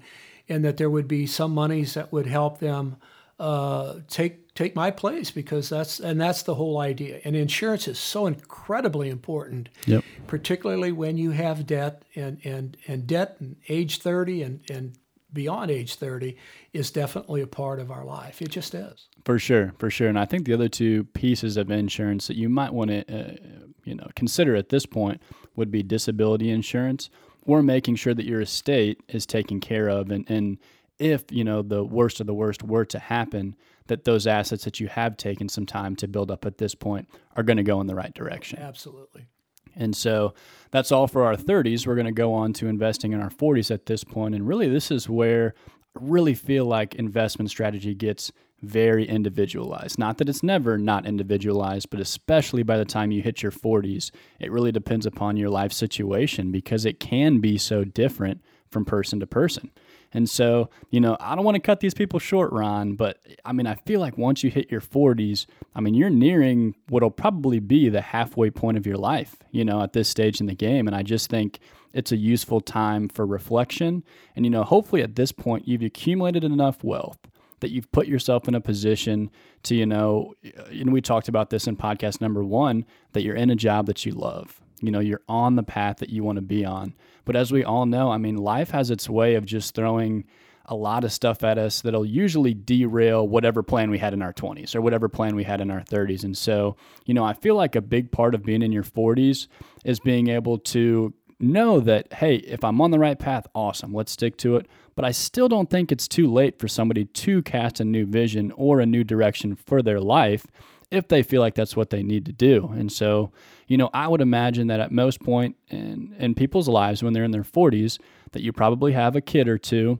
and 0.50 0.66
that 0.66 0.78
there 0.78 0.90
would 0.90 1.08
be 1.08 1.26
some 1.26 1.54
monies 1.54 1.94
that 1.94 2.12
would 2.12 2.28
help 2.28 2.60
them 2.60 2.98
uh, 3.40 3.96
take 4.08 4.54
take 4.54 4.76
my 4.76 4.92
place 4.92 5.32
because 5.32 5.70
that's 5.70 6.00
and 6.00 6.20
that's 6.22 6.44
the 6.44 6.56
whole 6.56 6.80
idea. 6.80 7.20
And 7.26 7.36
insurance 7.36 7.88
is 7.88 8.00
so 8.00 8.28
incredibly 8.28 9.10
important, 9.10 9.70
Yep. 9.88 10.04
particularly 10.28 10.92
when 10.92 11.18
you 11.18 11.32
have 11.32 11.66
debt 11.66 12.04
and 12.16 12.40
and 12.44 12.78
and 12.88 13.08
debt 13.08 13.38
and 13.40 13.56
age 13.70 14.00
thirty 14.00 14.44
and 14.44 14.60
and 14.70 14.94
beyond 15.34 15.72
age 15.72 15.96
thirty 15.96 16.38
is 16.72 16.92
definitely 16.92 17.42
a 17.42 17.48
part 17.48 17.80
of 17.80 17.92
our 17.92 18.06
life. 18.06 18.42
It 18.42 18.50
just 18.50 18.74
is. 18.74 19.10
For 19.26 19.40
sure, 19.40 19.74
for 19.78 19.90
sure. 19.90 20.08
And 20.08 20.20
I 20.20 20.26
think 20.26 20.46
the 20.46 20.54
other 20.54 20.70
two 20.70 21.06
pieces 21.06 21.58
of 21.58 21.72
insurance 21.72 22.28
that 22.28 22.38
you 22.38 22.50
might 22.50 22.74
want 22.74 22.92
to, 22.92 23.00
uh, 23.14 23.36
you 23.84 23.96
know, 23.96 24.08
consider 24.16 24.56
at 24.56 24.70
this 24.70 24.86
point 24.86 25.22
would 25.56 25.72
be 25.72 25.84
disability 25.84 26.50
insurance 26.50 27.10
or 27.42 27.62
making 27.62 27.96
sure 27.96 28.14
that 28.14 28.26
your 28.26 28.42
estate 28.42 29.02
is 29.08 29.26
taken 29.26 29.60
care 29.60 29.90
of. 29.90 30.12
And, 30.12 30.30
and 30.30 30.58
if, 31.00 31.24
you 31.32 31.44
know, 31.44 31.62
the 31.62 31.84
worst 31.84 32.22
of 32.22 32.28
the 32.28 32.34
worst 32.34 32.64
were 32.64 32.86
to 32.86 33.00
happen, 33.00 33.56
that 33.88 34.06
those 34.06 34.26
assets 34.28 34.64
that 34.64 34.80
you 34.80 34.88
have 34.88 35.18
taken 35.18 35.50
some 35.50 35.66
time 35.66 35.96
to 35.98 36.08
build 36.08 36.32
up 36.32 36.46
at 36.46 36.58
this 36.58 36.74
point 36.74 37.10
are 37.36 37.44
going 37.44 37.58
to 37.58 37.64
go 37.64 37.82
in 37.82 37.88
the 37.88 37.96
right 37.96 38.14
direction. 38.14 38.60
Absolutely. 38.60 39.26
And 39.76 39.96
so 39.96 40.34
that's 40.72 40.92
all 40.92 41.08
for 41.08 41.24
our 41.24 41.36
30s. 41.36 41.86
We're 41.86 41.96
going 41.96 42.06
to 42.06 42.12
go 42.12 42.34
on 42.34 42.54
to 42.54 42.68
investing 42.68 43.14
in 43.14 43.22
our 43.22 43.30
40s 43.30 43.72
at 43.72 43.86
this 43.86 44.04
point. 44.04 44.36
And 44.36 44.48
really, 44.48 44.70
this 44.70 44.92
is 44.92 45.10
where 45.10 45.54
I 45.96 46.00
really 46.02 46.34
feel 46.34 46.66
like 46.66 46.96
investment 46.96 47.50
strategy 47.50 47.94
gets 47.94 48.32
very 48.64 49.08
individualized. 49.08 50.00
Not 50.00 50.18
that 50.18 50.30
it's 50.30 50.42
never 50.42 50.78
not 50.78 51.06
individualized, 51.06 51.90
but 51.90 52.00
especially 52.00 52.64
by 52.64 52.78
the 52.78 52.86
time 52.86 53.12
you 53.12 53.22
hit 53.22 53.44
your 53.44 53.52
40s, 53.52 54.10
it 54.40 54.52
really 54.52 54.72
depends 54.72 55.06
upon 55.06 55.38
your 55.38 55.50
life 55.50 55.74
situation 55.74 56.52
because 56.52 56.86
it 56.86 57.00
can 57.00 57.40
be 57.40 57.58
so 57.58 57.84
different 57.84 58.42
from 58.72 58.86
person 58.86 59.20
to 59.20 59.28
person. 59.28 59.72
And 60.14 60.30
so, 60.30 60.70
you 60.90 61.00
know, 61.00 61.18
I 61.20 61.36
don't 61.36 61.44
want 61.44 61.56
to 61.56 61.62
cut 61.62 61.80
these 61.80 61.94
people 61.94 62.20
short, 62.20 62.52
Ron, 62.52 62.94
but 62.94 63.20
I 63.44 63.52
mean, 63.52 63.66
I 63.66 63.76
feel 63.76 64.00
like 64.00 64.18
once 64.18 64.44
you 64.44 64.52
hit 64.52 64.72
your 64.72 64.82
40s, 64.82 65.46
I 65.76 65.82
mean, 65.82 65.96
you're 65.96 66.10
nearing 66.10 66.76
what'll 66.90 67.10
probably 67.10 67.60
be 67.60 67.90
the 67.90 68.02
halfway 68.02 68.52
point 68.52 68.78
of 68.78 68.86
your 68.86 68.98
life, 68.98 69.38
you 69.52 69.66
know, 69.66 69.82
at 69.82 69.94
this 69.94 70.08
stage 70.08 70.40
in 70.40 70.46
the 70.46 70.56
game. 70.56 70.88
And 70.88 70.96
I 70.96 71.02
just 71.02 71.30
think 71.30 71.60
it's 71.94 72.12
a 72.12 72.18
useful 72.18 72.62
time 72.62 73.10
for 73.10 73.26
reflection. 73.26 74.04
And, 74.36 74.46
you 74.46 74.52
know, 74.52 74.64
hopefully 74.64 75.02
at 75.02 75.16
this 75.16 75.32
point, 75.32 75.68
you've 75.68 75.84
accumulated 75.84 76.44
enough 76.44 76.84
wealth 76.84 77.20
that 77.60 77.72
you've 77.72 77.92
put 77.92 78.08
yourself 78.08 78.48
in 78.48 78.56
a 78.56 78.62
position 78.62 79.32
to, 79.64 79.74
you 79.74 79.86
know, 79.86 80.34
and 80.70 80.92
we 80.92 81.02
talked 81.02 81.30
about 81.30 81.50
this 81.50 81.66
in 81.66 81.78
podcast 81.78 82.20
number 82.20 82.44
one, 82.44 82.86
that 83.14 83.24
you're 83.24 83.36
in 83.36 83.50
a 83.50 83.56
job 83.56 83.86
that 83.86 84.06
you 84.06 84.12
love. 84.12 84.60
You 84.82 84.92
know, 84.92 85.00
you're 85.00 85.22
on 85.30 85.56
the 85.56 85.64
path 85.64 85.98
that 85.98 86.10
you 86.10 86.24
want 86.26 86.36
to 86.36 86.42
be 86.42 86.66
on. 86.66 86.94
But 87.26 87.36
as 87.36 87.52
we 87.52 87.64
all 87.64 87.86
know, 87.86 88.12
I 88.12 88.18
mean, 88.18 88.38
life 88.38 88.72
has 88.72 88.92
its 88.92 89.10
way 89.10 89.36
of 89.36 89.46
just 89.46 89.76
throwing 89.76 90.26
a 90.66 90.76
lot 90.76 91.04
of 91.04 91.12
stuff 91.12 91.44
at 91.44 91.58
us 91.58 91.82
that'll 91.82 92.06
usually 92.06 92.54
derail 92.54 93.28
whatever 93.28 93.62
plan 93.62 93.90
we 93.90 93.98
had 93.98 94.14
in 94.14 94.22
our 94.22 94.34
20s 94.34 94.76
or 94.76 94.82
whatever 94.82 95.10
plan 95.10 95.36
we 95.36 95.44
had 95.44 95.60
in 95.60 95.70
our 95.70 95.82
30s. 95.82 96.24
And 96.24 96.38
so, 96.38 96.78
you 97.06 97.14
know, 97.14 97.26
I 97.26 97.34
feel 97.34 97.56
like 97.56 97.76
a 97.76 97.82
big 97.82 98.12
part 98.12 98.34
of 98.34 98.44
being 98.44 98.62
in 98.62 98.72
your 98.72 98.84
40s 98.84 99.48
is 99.84 100.00
being 100.00 100.30
able 100.30 100.58
to 100.60 101.14
know 101.40 101.80
that, 101.82 102.14
hey, 102.14 102.36
if 102.36 102.64
I'm 102.64 102.80
on 102.80 102.92
the 102.92 103.00
right 103.00 103.20
path, 103.20 103.46
awesome, 103.54 103.94
let's 103.94 104.14
stick 104.14 104.38
to 104.38 104.56
it. 104.56 104.68
But 104.96 105.04
I 105.04 105.12
still 105.12 105.50
don't 105.50 105.70
think 105.70 105.92
it's 105.92 106.08
too 106.08 106.32
late 106.32 106.60
for 106.60 106.68
somebody 106.68 107.06
to 107.06 107.42
cast 107.42 107.80
a 107.80 107.86
new 107.86 108.06
vision 108.06 108.54
or 108.56 108.80
a 108.80 108.86
new 108.86 109.04
direction 109.04 109.56
for 109.56 109.82
their 109.82 110.00
life 110.00 110.46
if 110.92 111.08
they 111.08 111.24
feel 111.24 111.42
like 111.42 111.56
that's 111.56 111.76
what 111.76 111.90
they 111.90 112.04
need 112.04 112.26
to 112.28 112.32
do. 112.32 112.72
And 112.76 112.92
so, 112.92 113.32
you 113.74 113.78
know, 113.78 113.90
I 113.92 114.08
would 114.08 114.22
imagine 114.22 114.68
that 114.68 114.80
at 114.80 114.92
most 114.92 115.20
point 115.20 115.56
in, 115.68 116.16
in 116.20 116.36
people's 116.36 116.68
lives 116.68 117.02
when 117.02 117.14
they're 117.14 117.24
in 117.24 117.32
their 117.32 117.42
40s, 117.42 117.98
that 118.32 118.44
you 118.44 118.54
probably 118.54 118.92
have 118.92 119.16
a 119.16 119.22
kid 119.22 119.48
or 119.48 119.58
two 119.58 119.98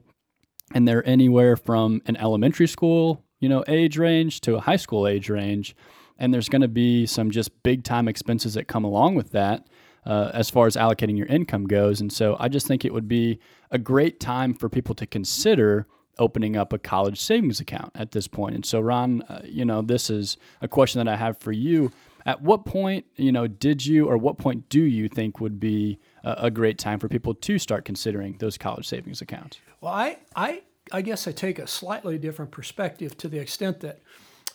and 0.72 0.86
they're 0.86 1.04
anywhere 1.04 1.56
from 1.56 2.00
an 2.06 2.16
elementary 2.18 2.68
school, 2.68 3.24
you 3.40 3.48
know, 3.48 3.64
age 3.66 3.98
range 3.98 4.42
to 4.42 4.54
a 4.54 4.60
high 4.60 4.76
school 4.76 5.08
age 5.08 5.28
range. 5.28 5.74
And 6.20 6.32
there's 6.32 6.48
going 6.48 6.62
to 6.62 6.68
be 6.68 7.04
some 7.04 7.32
just 7.32 7.64
big 7.64 7.82
time 7.82 8.06
expenses 8.06 8.54
that 8.54 8.68
come 8.68 8.84
along 8.84 9.16
with 9.16 9.32
that. 9.32 9.66
Uh, 10.06 10.30
as 10.34 10.50
far 10.50 10.66
as 10.66 10.76
allocating 10.76 11.16
your 11.16 11.26
income 11.28 11.66
goes. 11.66 12.00
And 12.00 12.12
so 12.12 12.36
I 12.38 12.48
just 12.48 12.66
think 12.66 12.84
it 12.84 12.92
would 12.92 13.08
be 13.08 13.40
a 13.70 13.78
great 13.78 14.20
time 14.20 14.52
for 14.52 14.68
people 14.68 14.94
to 14.96 15.06
consider 15.06 15.86
opening 16.18 16.56
up 16.56 16.74
a 16.74 16.78
college 16.78 17.18
savings 17.18 17.58
account 17.58 17.90
at 17.94 18.12
this 18.12 18.28
point. 18.28 18.54
And 18.54 18.66
so, 18.66 18.80
Ron, 18.80 19.22
uh, 19.22 19.40
you 19.44 19.64
know, 19.64 19.80
this 19.80 20.10
is 20.10 20.36
a 20.60 20.68
question 20.68 21.02
that 21.02 21.10
I 21.10 21.16
have 21.16 21.38
for 21.38 21.52
you. 21.52 21.90
At 22.26 22.40
what 22.42 22.64
point, 22.64 23.04
you 23.16 23.30
know, 23.32 23.46
did 23.46 23.84
you 23.84 24.06
or 24.06 24.16
what 24.16 24.38
point 24.38 24.68
do 24.68 24.82
you 24.82 25.08
think 25.08 25.40
would 25.40 25.60
be 25.60 25.98
a, 26.22 26.34
a 26.44 26.50
great 26.50 26.78
time 26.78 26.98
for 26.98 27.08
people 27.08 27.34
to 27.34 27.58
start 27.58 27.84
considering 27.84 28.36
those 28.38 28.56
college 28.56 28.86
savings 28.88 29.20
accounts? 29.20 29.60
Well, 29.80 29.92
I, 29.92 30.18
I, 30.34 30.62
I 30.92 31.02
guess 31.02 31.28
I 31.28 31.32
take 31.32 31.58
a 31.58 31.66
slightly 31.66 32.18
different 32.18 32.50
perspective 32.50 33.16
to 33.18 33.28
the 33.28 33.38
extent 33.38 33.80
that 33.80 34.00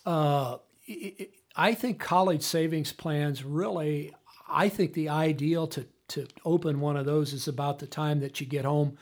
uh, 0.05 0.58
I- 0.89 1.27
I 1.55 1.73
think 1.73 1.99
college 1.99 2.41
savings 2.43 2.93
plans 2.93 3.43
really, 3.43 4.15
I 4.47 4.69
think 4.69 4.93
the 4.93 5.10
ideal 5.10 5.67
to, 5.67 5.86
to 6.10 6.27
open 6.45 6.79
one 6.79 6.95
of 6.95 7.05
those 7.05 7.34
is 7.34 7.47
about 7.47 7.79
the 7.79 7.88
time 7.88 8.19
that 8.21 8.39
you 8.39 8.47
get 8.47 8.65
home 8.65 8.97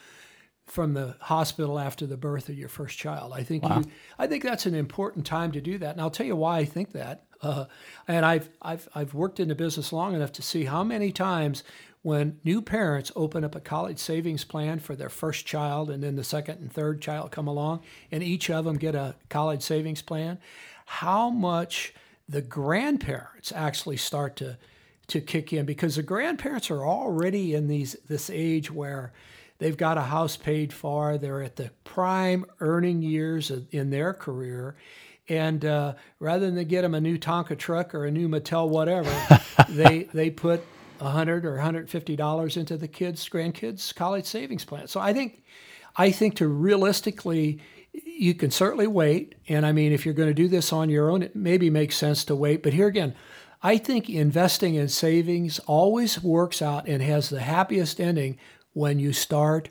from 0.65 0.93
the 0.93 1.15
hospital 1.21 1.77
after 1.77 2.05
the 2.07 2.17
birth 2.17 2.49
of 2.49 2.57
your 2.57 2.67
first 2.69 2.97
child. 2.97 3.31
I 3.33 3.43
think 3.43 3.63
you, 3.63 3.85
I 4.17 4.27
think 4.27 4.43
that's 4.43 4.65
an 4.65 4.75
important 4.75 5.25
time 5.25 5.51
to 5.51 5.61
do 5.61 5.77
that, 5.77 5.91
and 5.91 6.01
I'll 6.01 6.09
tell 6.09 6.25
you 6.25 6.35
why 6.35 6.57
I 6.57 6.65
think 6.65 6.93
that. 6.93 7.25
Uh, 7.41 7.65
and 8.07 8.25
I've 8.25 8.49
I've 8.61 8.89
I've 8.95 9.13
worked 9.13 9.39
in 9.39 9.47
the 9.47 9.55
business 9.55 9.93
long 9.93 10.15
enough 10.15 10.31
to 10.33 10.41
see 10.41 10.65
how 10.65 10.83
many 10.83 11.11
times 11.11 11.63
when 12.01 12.39
new 12.43 12.61
parents 12.61 13.11
open 13.15 13.43
up 13.43 13.55
a 13.55 13.59
college 13.59 13.99
savings 13.99 14.43
plan 14.43 14.79
for 14.79 14.95
their 14.95 15.09
first 15.09 15.45
child, 15.45 15.89
and 15.89 16.01
then 16.01 16.15
the 16.15 16.23
second 16.23 16.59
and 16.59 16.71
third 16.71 17.01
child 17.01 17.31
come 17.31 17.47
along, 17.47 17.81
and 18.11 18.23
each 18.23 18.49
of 18.49 18.65
them 18.65 18.77
get 18.77 18.95
a 18.95 19.15
college 19.29 19.61
savings 19.61 20.01
plan, 20.01 20.39
how 20.85 21.29
much 21.29 21.93
the 22.29 22.41
grandparents 22.41 23.51
actually 23.51 23.97
start 23.97 24.35
to 24.37 24.57
to 25.07 25.21
kick 25.21 25.53
in 25.53 25.65
because 25.65 25.95
the 25.95 26.03
grandparents 26.03 26.69
are 26.69 26.85
already 26.85 27.53
in 27.53 27.67
these 27.67 27.95
this 28.07 28.29
age 28.29 28.71
where 28.71 29.13
they've 29.59 29.77
got 29.77 29.97
a 29.97 30.01
house 30.01 30.35
paid 30.37 30.73
for 30.73 31.17
they're 31.17 31.41
at 31.41 31.55
the 31.55 31.71
prime 31.83 32.45
earning 32.59 33.01
years 33.01 33.51
in 33.71 33.89
their 33.89 34.13
career 34.13 34.75
and 35.29 35.65
uh, 35.65 35.93
rather 36.19 36.49
than 36.49 36.67
get 36.67 36.81
them 36.83 36.95
a 36.95 37.01
new 37.01 37.17
Tonka 37.17 37.57
truck 37.57 37.93
or 37.93 38.05
a 38.05 38.11
new 38.11 38.27
Mattel 38.27 38.69
whatever 38.69 39.11
they 39.69 40.03
they 40.13 40.29
put 40.29 40.65
100 40.99 41.45
or 41.45 41.53
150 41.53 42.15
dollars 42.15 42.57
into 42.57 42.77
the 42.77 42.87
kids 42.87 43.27
grandkids 43.29 43.93
college 43.93 44.25
savings 44.25 44.65
plan 44.65 44.87
so 44.87 44.99
i 44.99 45.13
think 45.13 45.43
i 45.95 46.09
think 46.09 46.35
to 46.35 46.47
realistically 46.47 47.61
you 47.93 48.33
can 48.33 48.49
certainly 48.49 48.87
wait 48.87 49.35
and 49.47 49.63
i 49.63 49.71
mean 49.71 49.91
if 49.91 50.05
you're 50.05 50.15
going 50.15 50.29
to 50.29 50.33
do 50.33 50.47
this 50.47 50.73
on 50.73 50.89
your 50.89 51.11
own 51.11 51.21
it 51.21 51.35
maybe 51.35 51.69
makes 51.69 51.95
sense 51.95 52.25
to 52.25 52.35
wait 52.35 52.63
but 52.63 52.73
here 52.73 52.87
again 52.87 53.13
I 53.61 53.77
think 53.77 54.09
investing 54.09 54.75
in 54.75 54.87
savings 54.87 55.59
always 55.59 56.21
works 56.21 56.61
out 56.61 56.87
and 56.87 57.01
has 57.01 57.29
the 57.29 57.39
happiest 57.39 57.99
ending 57.99 58.37
when 58.73 58.99
you 58.99 59.13
start 59.13 59.69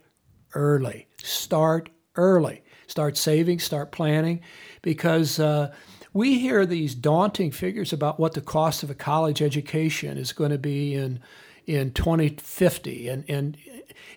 early. 0.55 1.07
Start 1.23 1.91
early. 2.17 2.65
Start 2.87 3.17
saving, 3.17 3.59
start 3.59 3.91
planning, 3.93 4.41
because 4.83 5.41
uh, 5.41 5.73
we 6.13 6.39
hear 6.39 6.65
these 6.65 6.95
daunting 6.95 7.51
figures 7.51 7.93
about 7.93 8.19
what 8.19 8.35
the 8.35 8.41
cost 8.41 8.83
of 8.83 8.91
a 8.91 8.95
college 8.95 9.43
education 9.43 10.17
is 10.17 10.33
going 10.33 10.51
to 10.51 10.59
be 10.59 10.95
in 10.95 11.21
in 11.67 11.93
2050 11.93 13.09
and 13.09 13.25
and 13.29 13.57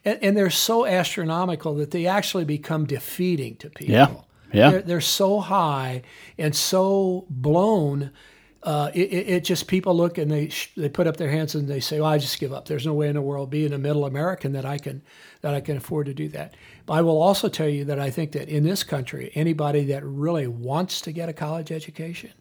and, 0.05 0.38
they're 0.38 0.49
so 0.49 0.86
astronomical 0.86 1.75
that 1.75 1.91
they 1.91 2.05
actually 2.05 2.45
become 2.45 2.86
defeating 2.86 3.55
to 3.58 3.69
people. 3.69 3.93
Yeah. 3.93 4.15
Yeah. 4.53 4.71
They're, 4.71 4.82
they're 4.82 5.01
so 5.01 5.39
high 5.41 6.03
and 6.38 6.55
so 6.55 7.25
blown 7.29 8.12
uh, 8.63 8.91
it, 8.93 9.00
it, 9.00 9.43
just 9.45 9.67
people 9.67 9.95
look 9.95 10.17
and 10.17 10.30
they 10.30 10.52
they 10.76 10.89
put 10.89 11.08
up 11.08 11.17
their 11.17 11.30
hands 11.30 11.56
and 11.56 11.67
they 11.67 11.80
say, 11.80 12.00
"Well, 12.02 12.10
I 12.10 12.17
just 12.17 12.39
give 12.39 12.52
up. 12.52 12.67
There's 12.67 12.86
no 12.86 12.93
way 12.93 13.08
in 13.08 13.15
the 13.15 13.22
world, 13.22 13.50
being 13.50 13.72
a 13.72 13.78
middle 13.78 14.06
American, 14.06 14.52
that 14.52 14.65
I 14.65 14.78
can 14.78 15.02
that 15.41 15.54
I 15.54 15.62
can 15.62 15.78
afford 15.78 16.08
to 16.08 16.13
do 16.13 16.28
that." 16.30 16.56
But 16.86 16.95
I 16.95 17.02
will 17.02 17.22
also 17.22 17.48
tell 17.48 17.69
you 17.69 17.86
that 17.86 18.00
I 18.00 18.10
think 18.10 18.34
that 18.34 18.50
in 18.50 18.63
this 18.63 18.84
country, 18.84 19.32
anybody 19.34 19.86
that 19.86 20.04
really 20.04 20.48
wants 20.48 21.00
to 21.02 21.13
get 21.13 21.30
a 21.30 21.34
college 21.34 21.72
education, 21.72 22.32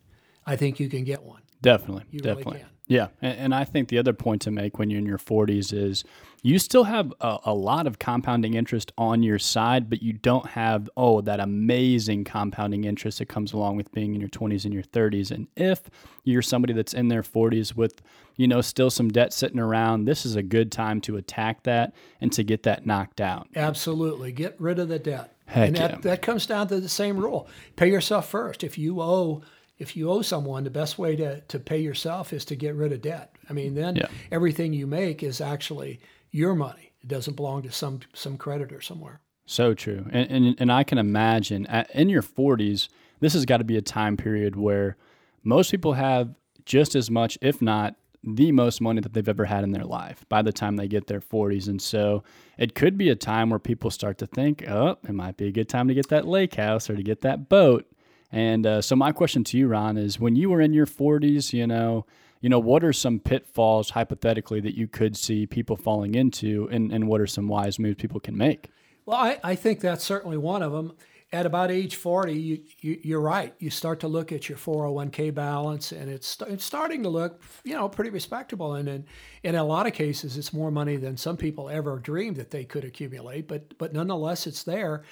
I 0.44 0.56
think 0.56 0.80
you 0.80 0.88
can 0.88 1.04
get 1.04 1.22
one. 1.22 1.42
Definitely, 1.62 2.04
you 2.10 2.20
definitely. 2.20 2.58
Really 2.58 2.66
yeah, 2.88 3.08
and, 3.20 3.38
and, 3.38 3.54
I 3.54 3.64
think 3.64 3.88
the 3.88 3.98
other 3.98 4.14
point 4.14 4.42
to 4.42 4.50
make 4.50 4.78
when 4.78 4.88
you're 4.88 4.98
in 4.98 5.06
your 5.06 5.18
40s 5.18 5.74
is 5.74 6.04
you 6.42 6.58
still 6.58 6.84
have 6.84 7.12
a, 7.20 7.38
a, 7.44 7.54
lot 7.54 7.86
of 7.86 7.98
compounding 7.98 8.54
interest 8.54 8.92
on 8.96 9.22
your 9.22 9.38
side, 9.38 9.90
but 9.90 10.02
you 10.02 10.14
don't 10.14 10.46
have, 10.46 10.88
oh, 10.96 11.20
that 11.20 11.38
amazing 11.38 12.24
compounding 12.24 12.84
interest 12.84 13.18
that 13.18 13.26
comes 13.26 13.52
along 13.52 13.76
with 13.76 13.92
being 13.92 14.14
in 14.14 14.20
your 14.20 14.30
20s 14.30 14.64
and 14.64 14.72
your 14.72 14.82
30s. 14.82 15.30
And 15.30 15.48
if 15.54 15.82
you're 16.24 16.40
somebody 16.40 16.72
that's 16.72 16.94
in 16.94 17.08
their 17.08 17.22
40s 17.22 17.76
with, 17.76 18.00
you 18.36 18.48
know, 18.48 18.62
still 18.62 18.88
some 18.88 19.10
debt 19.10 19.34
sitting 19.34 19.58
around, 19.58 20.06
this 20.06 20.24
is 20.24 20.34
a 20.34 20.42
good 20.42 20.72
time 20.72 21.02
to 21.02 21.16
attack 21.18 21.64
that 21.64 21.92
and 22.22 22.32
to 22.32 22.42
get 22.42 22.62
that 22.62 22.86
knocked 22.86 23.20
out. 23.20 23.48
Absolutely. 23.54 24.32
Get 24.32 24.58
rid 24.58 24.78
of 24.78 24.88
the 24.88 24.98
debt. 24.98 25.34
Heck 25.44 25.68
and 25.68 25.76
that, 25.76 25.90
yeah. 25.90 25.98
that 25.98 26.22
comes 26.22 26.46
down 26.46 26.68
to 26.68 26.78
the 26.78 26.88
same 26.88 27.16
rule 27.16 27.48
pay 27.76 27.90
yourself 27.90 28.28
first. 28.28 28.62
If 28.62 28.78
you 28.78 29.00
owe, 29.00 29.42
if 29.78 29.96
you 29.96 30.10
owe 30.10 30.22
someone, 30.22 30.64
the 30.64 30.70
best 30.70 30.98
way 30.98 31.16
to, 31.16 31.40
to 31.42 31.58
pay 31.58 31.78
yourself 31.78 32.32
is 32.32 32.44
to 32.46 32.56
get 32.56 32.74
rid 32.74 32.92
of 32.92 33.02
debt. 33.02 33.34
I 33.48 33.52
mean, 33.52 33.74
then 33.74 33.96
yeah. 33.96 34.08
everything 34.30 34.72
you 34.72 34.86
make 34.86 35.22
is 35.22 35.40
actually 35.40 36.00
your 36.30 36.54
money. 36.54 36.92
It 37.00 37.08
doesn't 37.08 37.36
belong 37.36 37.62
to 37.62 37.72
some 37.72 38.00
some 38.12 38.36
creditor 38.36 38.80
somewhere. 38.80 39.20
So 39.46 39.72
true, 39.74 40.06
and 40.10 40.30
and, 40.30 40.56
and 40.58 40.72
I 40.72 40.82
can 40.82 40.98
imagine 40.98 41.66
in 41.94 42.08
your 42.08 42.22
40s, 42.22 42.88
this 43.20 43.32
has 43.34 43.46
got 43.46 43.58
to 43.58 43.64
be 43.64 43.76
a 43.76 43.82
time 43.82 44.16
period 44.16 44.56
where 44.56 44.96
most 45.44 45.70
people 45.70 45.94
have 45.94 46.34
just 46.64 46.94
as 46.94 47.10
much, 47.10 47.38
if 47.40 47.62
not 47.62 47.94
the 48.22 48.52
most 48.52 48.80
money 48.80 49.00
that 49.00 49.14
they've 49.14 49.28
ever 49.28 49.44
had 49.44 49.64
in 49.64 49.70
their 49.70 49.84
life 49.84 50.24
by 50.28 50.42
the 50.42 50.52
time 50.52 50.76
they 50.76 50.88
get 50.88 51.06
their 51.06 51.20
40s. 51.20 51.68
And 51.68 51.80
so 51.80 52.24
it 52.58 52.74
could 52.74 52.98
be 52.98 53.08
a 53.08 53.16
time 53.16 53.50
where 53.50 53.58
people 53.58 53.90
start 53.90 54.18
to 54.18 54.26
think, 54.26 54.68
oh, 54.68 54.98
it 55.04 55.12
might 55.12 55.36
be 55.36 55.46
a 55.46 55.52
good 55.52 55.68
time 55.68 55.88
to 55.88 55.94
get 55.94 56.08
that 56.08 56.26
lake 56.26 56.56
house 56.56 56.90
or 56.90 56.96
to 56.96 57.02
get 57.02 57.20
that 57.22 57.48
boat. 57.48 57.90
And 58.30 58.66
uh, 58.66 58.82
so 58.82 58.94
my 58.94 59.12
question 59.12 59.44
to 59.44 59.58
you, 59.58 59.68
Ron, 59.68 59.96
is 59.96 60.20
when 60.20 60.36
you 60.36 60.50
were 60.50 60.60
in 60.60 60.72
your 60.72 60.86
40s, 60.86 61.52
you 61.52 61.66
know, 61.66 62.04
you 62.40 62.48
know, 62.48 62.58
what 62.58 62.84
are 62.84 62.92
some 62.92 63.18
pitfalls 63.18 63.90
hypothetically 63.90 64.60
that 64.60 64.76
you 64.76 64.86
could 64.86 65.16
see 65.16 65.46
people 65.46 65.76
falling 65.76 66.14
into, 66.14 66.68
and, 66.70 66.92
and 66.92 67.08
what 67.08 67.20
are 67.20 67.26
some 67.26 67.48
wise 67.48 67.78
moves 67.78 68.00
people 68.00 68.20
can 68.20 68.36
make? 68.36 68.70
Well, 69.06 69.16
I, 69.16 69.40
I 69.42 69.54
think 69.54 69.80
that's 69.80 70.04
certainly 70.04 70.36
one 70.36 70.62
of 70.62 70.72
them. 70.72 70.92
At 71.30 71.44
about 71.44 71.70
age 71.70 71.96
40, 71.96 72.32
you, 72.32 72.60
you, 72.80 73.18
are 73.18 73.20
right. 73.20 73.54
You 73.58 73.68
start 73.68 74.00
to 74.00 74.08
look 74.08 74.32
at 74.32 74.48
your 74.48 74.56
401k 74.56 75.34
balance, 75.34 75.92
and 75.92 76.10
it's, 76.10 76.38
it's 76.46 76.64
starting 76.64 77.02
to 77.02 77.10
look, 77.10 77.42
you 77.64 77.74
know, 77.74 77.86
pretty 77.86 78.10
respectable. 78.10 78.74
And 78.74 78.88
in, 78.88 79.04
in 79.42 79.54
a 79.54 79.64
lot 79.64 79.86
of 79.86 79.92
cases, 79.92 80.38
it's 80.38 80.54
more 80.54 80.70
money 80.70 80.96
than 80.96 81.18
some 81.18 81.36
people 81.36 81.68
ever 81.68 81.98
dreamed 81.98 82.36
that 82.36 82.50
they 82.50 82.64
could 82.64 82.84
accumulate. 82.84 83.46
But, 83.46 83.76
but 83.76 83.92
nonetheless, 83.92 84.46
it's 84.46 84.62
there. 84.62 85.02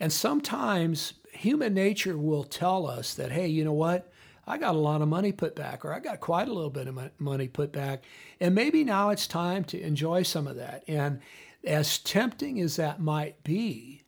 And 0.00 0.10
sometimes 0.10 1.14
human 1.38 1.74
nature 1.74 2.18
will 2.18 2.44
tell 2.44 2.86
us 2.86 3.14
that, 3.14 3.32
hey, 3.32 3.46
you 3.46 3.64
know 3.64 3.72
what? 3.72 4.10
I 4.46 4.58
got 4.58 4.74
a 4.74 4.78
lot 4.78 5.02
of 5.02 5.08
money 5.08 5.30
put 5.30 5.54
back, 5.54 5.84
or 5.84 5.92
I 5.92 6.00
got 6.00 6.20
quite 6.20 6.48
a 6.48 6.52
little 6.52 6.70
bit 6.70 6.88
of 6.88 6.98
money 7.18 7.48
put 7.48 7.70
back. 7.70 8.04
And 8.40 8.54
maybe 8.54 8.82
now 8.82 9.10
it's 9.10 9.26
time 9.26 9.62
to 9.64 9.80
enjoy 9.80 10.22
some 10.22 10.46
of 10.46 10.56
that. 10.56 10.84
And 10.88 11.20
as 11.64 11.98
tempting 11.98 12.60
as 12.60 12.76
that 12.76 12.98
might 13.00 13.42
be, 13.44 14.04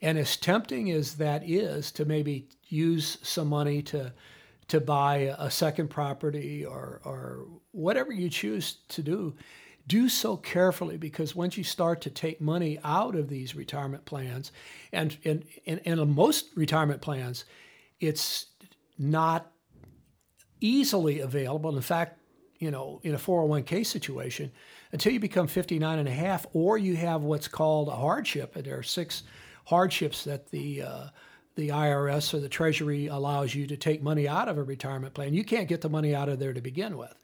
and 0.00 0.16
as 0.16 0.36
tempting 0.36 0.90
as 0.90 1.16
that 1.16 1.48
is 1.48 1.90
to 1.92 2.04
maybe 2.04 2.48
use 2.68 3.18
some 3.22 3.48
money 3.48 3.82
to 3.82 4.12
to 4.68 4.80
buy 4.80 5.34
a 5.36 5.50
second 5.50 5.88
property 5.88 6.64
or 6.64 7.00
or 7.04 7.48
whatever 7.72 8.12
you 8.12 8.30
choose 8.30 8.76
to 8.88 9.02
do, 9.02 9.34
do 9.86 10.08
so 10.08 10.36
carefully 10.36 10.96
because 10.96 11.34
once 11.34 11.56
you 11.56 11.64
start 11.64 12.00
to 12.02 12.10
take 12.10 12.40
money 12.40 12.78
out 12.84 13.14
of 13.14 13.28
these 13.28 13.54
retirement 13.54 14.04
plans, 14.04 14.52
and 14.92 15.16
in, 15.22 15.44
in, 15.64 15.78
in 15.78 16.14
most 16.14 16.46
retirement 16.54 17.00
plans, 17.00 17.44
it's 17.98 18.46
not 18.98 19.50
easily 20.60 21.20
available. 21.20 21.74
In 21.74 21.82
fact, 21.82 22.18
you 22.58 22.70
know, 22.70 23.00
in 23.02 23.14
a 23.14 23.18
401k 23.18 23.84
situation, 23.86 24.52
until 24.92 25.12
you 25.12 25.20
become 25.20 25.46
59 25.46 25.98
and 25.98 26.08
a 26.08 26.12
half, 26.12 26.46
or 26.52 26.76
you 26.76 26.96
have 26.96 27.22
what's 27.22 27.48
called 27.48 27.88
a 27.88 27.92
hardship, 27.92 28.54
and 28.56 28.64
there 28.64 28.78
are 28.78 28.82
six 28.82 29.22
hardships 29.64 30.24
that 30.24 30.50
the 30.50 30.82
uh, 30.82 31.04
the 31.56 31.68
IRS 31.68 32.32
or 32.32 32.40
the 32.40 32.48
Treasury 32.48 33.08
allows 33.08 33.54
you 33.54 33.66
to 33.66 33.76
take 33.76 34.02
money 34.02 34.28
out 34.28 34.48
of 34.48 34.56
a 34.56 34.62
retirement 34.62 35.14
plan. 35.14 35.34
You 35.34 35.44
can't 35.44 35.68
get 35.68 35.80
the 35.80 35.88
money 35.88 36.14
out 36.14 36.28
of 36.28 36.38
there 36.38 36.52
to 36.52 36.60
begin 36.60 36.96
with. 36.96 37.14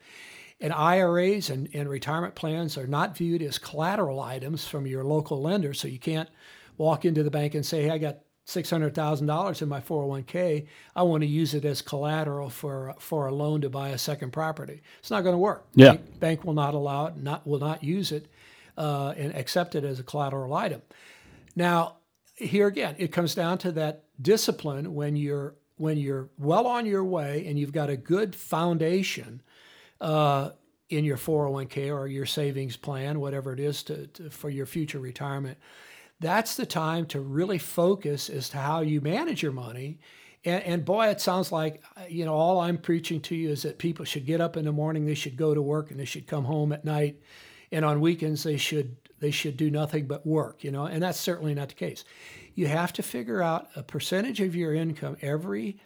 And 0.59 0.73
IRAs 0.73 1.49
and, 1.49 1.69
and 1.73 1.87
retirement 1.87 2.33
plans 2.33 2.77
are 2.77 2.87
not 2.87 3.15
viewed 3.15 3.43
as 3.43 3.59
collateral 3.59 4.19
items 4.19 4.67
from 4.67 4.87
your 4.87 5.03
local 5.03 5.41
lender, 5.41 5.73
so 5.73 5.87
you 5.87 5.99
can't 5.99 6.29
walk 6.77 7.05
into 7.05 7.21
the 7.21 7.29
bank 7.29 7.53
and 7.53 7.65
say, 7.65 7.83
hey, 7.83 7.91
I 7.91 7.97
got 7.99 8.19
$600,000 8.47 9.61
in 9.61 9.69
my 9.69 9.81
401k, 9.81 10.67
I 10.95 11.03
want 11.03 11.21
to 11.21 11.27
use 11.27 11.53
it 11.53 11.65
as 11.65 11.81
collateral 11.81 12.49
for 12.49 12.95
for 12.97 13.27
a 13.27 13.31
loan 13.31 13.59
to 13.61 13.69
buy 13.69 13.89
a 13.89 13.97
second 13.97 14.31
property. 14.31 14.81
It's 14.99 15.11
not 15.11 15.21
going 15.21 15.33
to 15.33 15.39
work. 15.39 15.67
Yeah. 15.75 15.89
Bank, 15.91 16.19
bank 16.19 16.45
will 16.45 16.53
not 16.53 16.73
allow 16.73 17.07
it, 17.07 17.17
not 17.17 17.45
will 17.45 17.59
not 17.59 17.83
use 17.83 18.13
it 18.13 18.27
uh, 18.77 19.13
and 19.17 19.35
accept 19.35 19.75
it 19.75 19.83
as 19.83 19.99
a 19.99 20.03
collateral 20.03 20.53
item. 20.53 20.81
Now, 21.57 21.97
here 22.35 22.67
again, 22.67 22.95
it 22.97 23.11
comes 23.11 23.35
down 23.35 23.57
to 23.59 23.71
that 23.73 24.05
discipline 24.21 24.93
when 24.93 25.17
you're 25.17 25.55
when 25.75 25.97
you're 25.97 26.29
well 26.37 26.67
on 26.67 26.85
your 26.85 27.03
way 27.03 27.45
and 27.47 27.59
you've 27.59 27.73
got 27.73 27.89
a 27.89 27.97
good 27.97 28.33
foundation 28.33 29.41
uh, 30.01 30.51
in 30.89 31.03
your 31.03 31.17
401k 31.17 31.93
or 31.93 32.07
your 32.07 32.25
savings 32.25 32.77
plan, 32.77 33.19
whatever 33.19 33.53
it 33.53 33.59
is 33.59 33.83
to, 33.83 34.07
to 34.07 34.29
for 34.29 34.49
your 34.49 34.65
future 34.65 34.99
retirement 34.99 35.57
that's 36.19 36.55
the 36.55 36.65
time 36.65 37.05
to 37.07 37.19
really 37.19 37.57
focus 37.57 38.29
as 38.29 38.49
to 38.49 38.57
how 38.57 38.81
you 38.81 39.01
manage 39.01 39.43
your 39.43 39.51
money. 39.51 39.99
And, 40.45 40.63
and, 40.63 40.85
boy, 40.85 41.07
it 41.07 41.21
sounds 41.21 41.51
like, 41.51 41.83
you 42.07 42.25
know, 42.25 42.33
all 42.33 42.59
I'm 42.59 42.77
preaching 42.77 43.21
to 43.21 43.35
you 43.35 43.49
is 43.49 43.63
that 43.63 43.77
people 43.77 44.05
should 44.05 44.25
get 44.25 44.41
up 44.41 44.57
in 44.57 44.65
the 44.65 44.71
morning, 44.71 45.05
they 45.05 45.13
should 45.13 45.37
go 45.37 45.53
to 45.53 45.61
work, 45.61 45.91
and 45.91 45.99
they 45.99 46.05
should 46.05 46.27
come 46.27 46.45
home 46.45 46.71
at 46.71 46.85
night. 46.85 47.21
And 47.71 47.83
on 47.83 47.99
weekends, 47.99 48.43
they 48.43 48.57
should 48.57 48.95
they 49.19 49.31
should 49.31 49.57
do 49.57 49.71
nothing 49.71 50.05
but 50.05 50.27
work, 50.27 50.63
you 50.63 50.69
know, 50.69 50.85
and 50.85 51.01
that's 51.01 51.19
certainly 51.19 51.55
not 51.55 51.69
the 51.69 51.73
case. 51.73 52.05
You 52.53 52.67
have 52.67 52.93
to 52.93 53.03
figure 53.03 53.41
out 53.41 53.67
a 53.75 53.81
percentage 53.81 54.41
of 54.41 54.55
your 54.55 54.75
income 54.75 55.17
every 55.21 55.79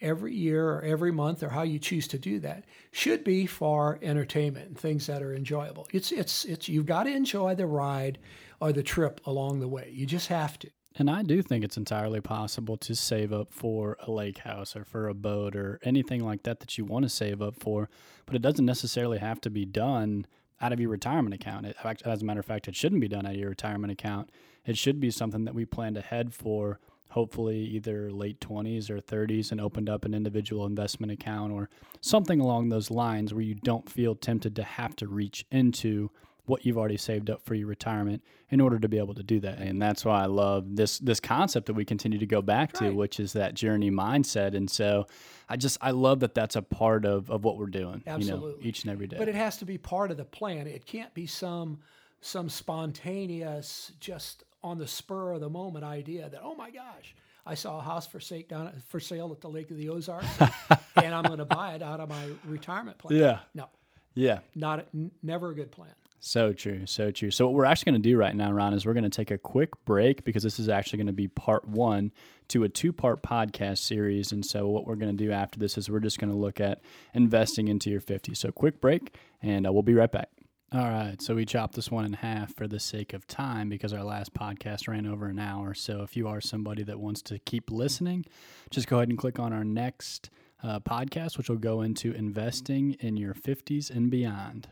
every 0.00 0.34
year 0.34 0.68
or 0.70 0.82
every 0.82 1.12
month 1.12 1.42
or 1.42 1.48
how 1.48 1.62
you 1.62 1.78
choose 1.78 2.06
to 2.08 2.18
do 2.18 2.38
that 2.40 2.64
should 2.92 3.24
be 3.24 3.46
for 3.46 3.98
entertainment 4.02 4.68
and 4.68 4.78
things 4.78 5.06
that 5.06 5.22
are 5.22 5.34
enjoyable. 5.34 5.86
It's 5.92 6.12
it's 6.12 6.44
it's 6.44 6.68
you've 6.68 6.86
got 6.86 7.04
to 7.04 7.10
enjoy 7.10 7.54
the 7.54 7.66
ride 7.66 8.18
or 8.60 8.72
the 8.72 8.82
trip 8.82 9.20
along 9.26 9.60
the 9.60 9.68
way. 9.68 9.90
You 9.92 10.06
just 10.06 10.28
have 10.28 10.58
to. 10.60 10.70
And 10.98 11.10
I 11.10 11.22
do 11.22 11.42
think 11.42 11.62
it's 11.62 11.76
entirely 11.76 12.22
possible 12.22 12.78
to 12.78 12.94
save 12.94 13.32
up 13.32 13.52
for 13.52 13.98
a 14.06 14.10
lake 14.10 14.38
house 14.38 14.74
or 14.74 14.84
for 14.84 15.08
a 15.08 15.14
boat 15.14 15.54
or 15.54 15.78
anything 15.82 16.24
like 16.24 16.44
that 16.44 16.60
that 16.60 16.78
you 16.78 16.86
want 16.86 17.04
to 17.04 17.10
save 17.10 17.42
up 17.42 17.60
for, 17.60 17.90
but 18.24 18.34
it 18.34 18.40
doesn't 18.40 18.64
necessarily 18.64 19.18
have 19.18 19.40
to 19.42 19.50
be 19.50 19.66
done 19.66 20.26
out 20.58 20.72
of 20.72 20.80
your 20.80 20.88
retirement 20.88 21.34
account. 21.34 21.66
It, 21.66 21.76
as 22.04 22.22
a 22.22 22.24
matter 22.24 22.40
of 22.40 22.46
fact, 22.46 22.66
it 22.66 22.74
shouldn't 22.74 23.02
be 23.02 23.08
done 23.08 23.26
out 23.26 23.34
of 23.34 23.38
your 23.38 23.50
retirement 23.50 23.92
account. 23.92 24.30
It 24.64 24.78
should 24.78 24.98
be 24.98 25.10
something 25.10 25.44
that 25.44 25.54
we 25.54 25.66
planned 25.66 25.98
ahead 25.98 26.32
for, 26.32 26.80
hopefully 27.16 27.56
either 27.56 28.12
late 28.12 28.38
20s 28.40 28.90
or 28.90 28.98
30s, 28.98 29.50
and 29.50 29.58
opened 29.58 29.88
up 29.88 30.04
an 30.04 30.12
individual 30.12 30.66
investment 30.66 31.10
account 31.10 31.50
or 31.50 31.70
something 32.02 32.40
along 32.40 32.68
those 32.68 32.90
lines 32.90 33.32
where 33.32 33.42
you 33.42 33.54
don't 33.54 33.88
feel 33.88 34.14
tempted 34.14 34.54
to 34.54 34.62
have 34.62 34.94
to 34.94 35.08
reach 35.08 35.46
into 35.50 36.10
what 36.44 36.66
you've 36.66 36.76
already 36.76 36.98
saved 36.98 37.30
up 37.30 37.42
for 37.42 37.54
your 37.54 37.68
retirement 37.68 38.22
in 38.50 38.60
order 38.60 38.78
to 38.78 38.86
be 38.86 38.98
able 38.98 39.14
to 39.14 39.22
do 39.22 39.40
that. 39.40 39.58
And 39.58 39.80
that's 39.80 40.04
why 40.04 40.24
I 40.24 40.26
love 40.26 40.76
this 40.76 40.98
this 40.98 41.18
concept 41.18 41.66
that 41.68 41.72
we 41.72 41.86
continue 41.86 42.18
to 42.18 42.26
go 42.26 42.42
back 42.42 42.74
to, 42.74 42.90
which 42.90 43.18
is 43.18 43.32
that 43.32 43.54
journey 43.54 43.90
mindset. 43.90 44.54
And 44.54 44.70
so 44.70 45.06
I 45.48 45.56
just 45.56 45.78
I 45.80 45.92
love 45.92 46.20
that 46.20 46.34
that's 46.34 46.54
a 46.54 46.62
part 46.62 47.06
of 47.06 47.30
of 47.30 47.44
what 47.44 47.56
we're 47.56 47.66
doing, 47.66 48.02
Absolutely. 48.06 48.50
you 48.50 48.56
know, 48.58 48.62
each 48.62 48.84
and 48.84 48.92
every 48.92 49.06
day. 49.06 49.16
But 49.18 49.28
it 49.28 49.34
has 49.34 49.56
to 49.56 49.64
be 49.64 49.78
part 49.78 50.10
of 50.10 50.18
the 50.18 50.26
plan. 50.26 50.66
It 50.66 50.84
can't 50.84 51.14
be 51.14 51.26
some 51.26 51.78
some 52.20 52.50
spontaneous 52.50 53.92
just 54.00 54.44
on 54.62 54.78
the 54.78 54.86
spur 54.86 55.32
of 55.32 55.40
the 55.40 55.50
moment 55.50 55.84
idea 55.84 56.28
that 56.28 56.40
oh 56.42 56.54
my 56.54 56.70
gosh, 56.70 57.14
I 57.44 57.54
saw 57.54 57.78
a 57.78 57.82
house 57.82 58.06
for 58.06 58.20
sale 58.20 58.44
down 58.48 58.72
for 58.88 59.00
sale 59.00 59.30
at 59.32 59.40
the 59.40 59.48
Lake 59.48 59.70
of 59.70 59.76
the 59.76 59.88
Ozarks, 59.88 60.26
and 60.96 61.14
I'm 61.14 61.24
going 61.24 61.38
to 61.38 61.44
buy 61.44 61.74
it 61.74 61.82
out 61.82 62.00
of 62.00 62.08
my 62.08 62.28
retirement 62.44 62.98
plan. 62.98 63.18
Yeah. 63.18 63.38
No. 63.54 63.68
Yeah. 64.14 64.40
Not 64.54 64.86
n- 64.94 65.12
never 65.22 65.50
a 65.50 65.54
good 65.54 65.70
plan. 65.70 65.92
So 66.18 66.52
true, 66.52 66.86
so 66.86 67.10
true. 67.12 67.30
So 67.30 67.46
what 67.46 67.54
we're 67.54 67.66
actually 67.66 67.92
going 67.92 68.02
to 68.02 68.08
do 68.08 68.16
right 68.16 68.34
now, 68.34 68.50
Ron, 68.50 68.72
is 68.74 68.84
we're 68.84 68.94
going 68.94 69.04
to 69.04 69.10
take 69.10 69.30
a 69.30 69.38
quick 69.38 69.70
break 69.84 70.24
because 70.24 70.42
this 70.42 70.58
is 70.58 70.68
actually 70.68 70.96
going 70.96 71.06
to 71.06 71.12
be 71.12 71.28
part 71.28 71.68
one 71.68 72.10
to 72.48 72.64
a 72.64 72.68
two-part 72.68 73.22
podcast 73.22 73.78
series. 73.78 74.32
And 74.32 74.44
so 74.44 74.66
what 74.66 74.86
we're 74.86 74.96
going 74.96 75.16
to 75.16 75.24
do 75.24 75.30
after 75.30 75.58
this 75.58 75.78
is 75.78 75.88
we're 75.88 76.00
just 76.00 76.18
going 76.18 76.32
to 76.32 76.36
look 76.36 76.58
at 76.58 76.80
investing 77.14 77.68
into 77.68 77.90
your 77.90 78.00
50s. 78.00 78.38
So 78.38 78.50
quick 78.50 78.80
break, 78.80 79.14
and 79.42 79.66
uh, 79.66 79.72
we'll 79.72 79.82
be 79.82 79.94
right 79.94 80.10
back. 80.10 80.30
All 80.72 80.90
right, 80.90 81.22
so 81.22 81.36
we 81.36 81.46
chopped 81.46 81.76
this 81.76 81.92
one 81.92 82.04
in 82.04 82.12
half 82.12 82.52
for 82.52 82.66
the 82.66 82.80
sake 82.80 83.12
of 83.12 83.24
time 83.28 83.68
because 83.68 83.92
our 83.92 84.02
last 84.02 84.34
podcast 84.34 84.88
ran 84.88 85.06
over 85.06 85.26
an 85.26 85.38
hour. 85.38 85.74
So 85.74 86.02
if 86.02 86.16
you 86.16 86.26
are 86.26 86.40
somebody 86.40 86.82
that 86.82 86.98
wants 86.98 87.22
to 87.22 87.38
keep 87.38 87.70
listening, 87.70 88.26
just 88.70 88.88
go 88.88 88.96
ahead 88.96 89.08
and 89.08 89.16
click 89.16 89.38
on 89.38 89.52
our 89.52 89.64
next 89.64 90.28
uh, 90.64 90.80
podcast, 90.80 91.38
which 91.38 91.48
will 91.48 91.56
go 91.56 91.82
into 91.82 92.12
investing 92.12 92.94
in 92.98 93.16
your 93.16 93.32
50s 93.32 93.90
and 93.90 94.10
beyond. 94.10 94.66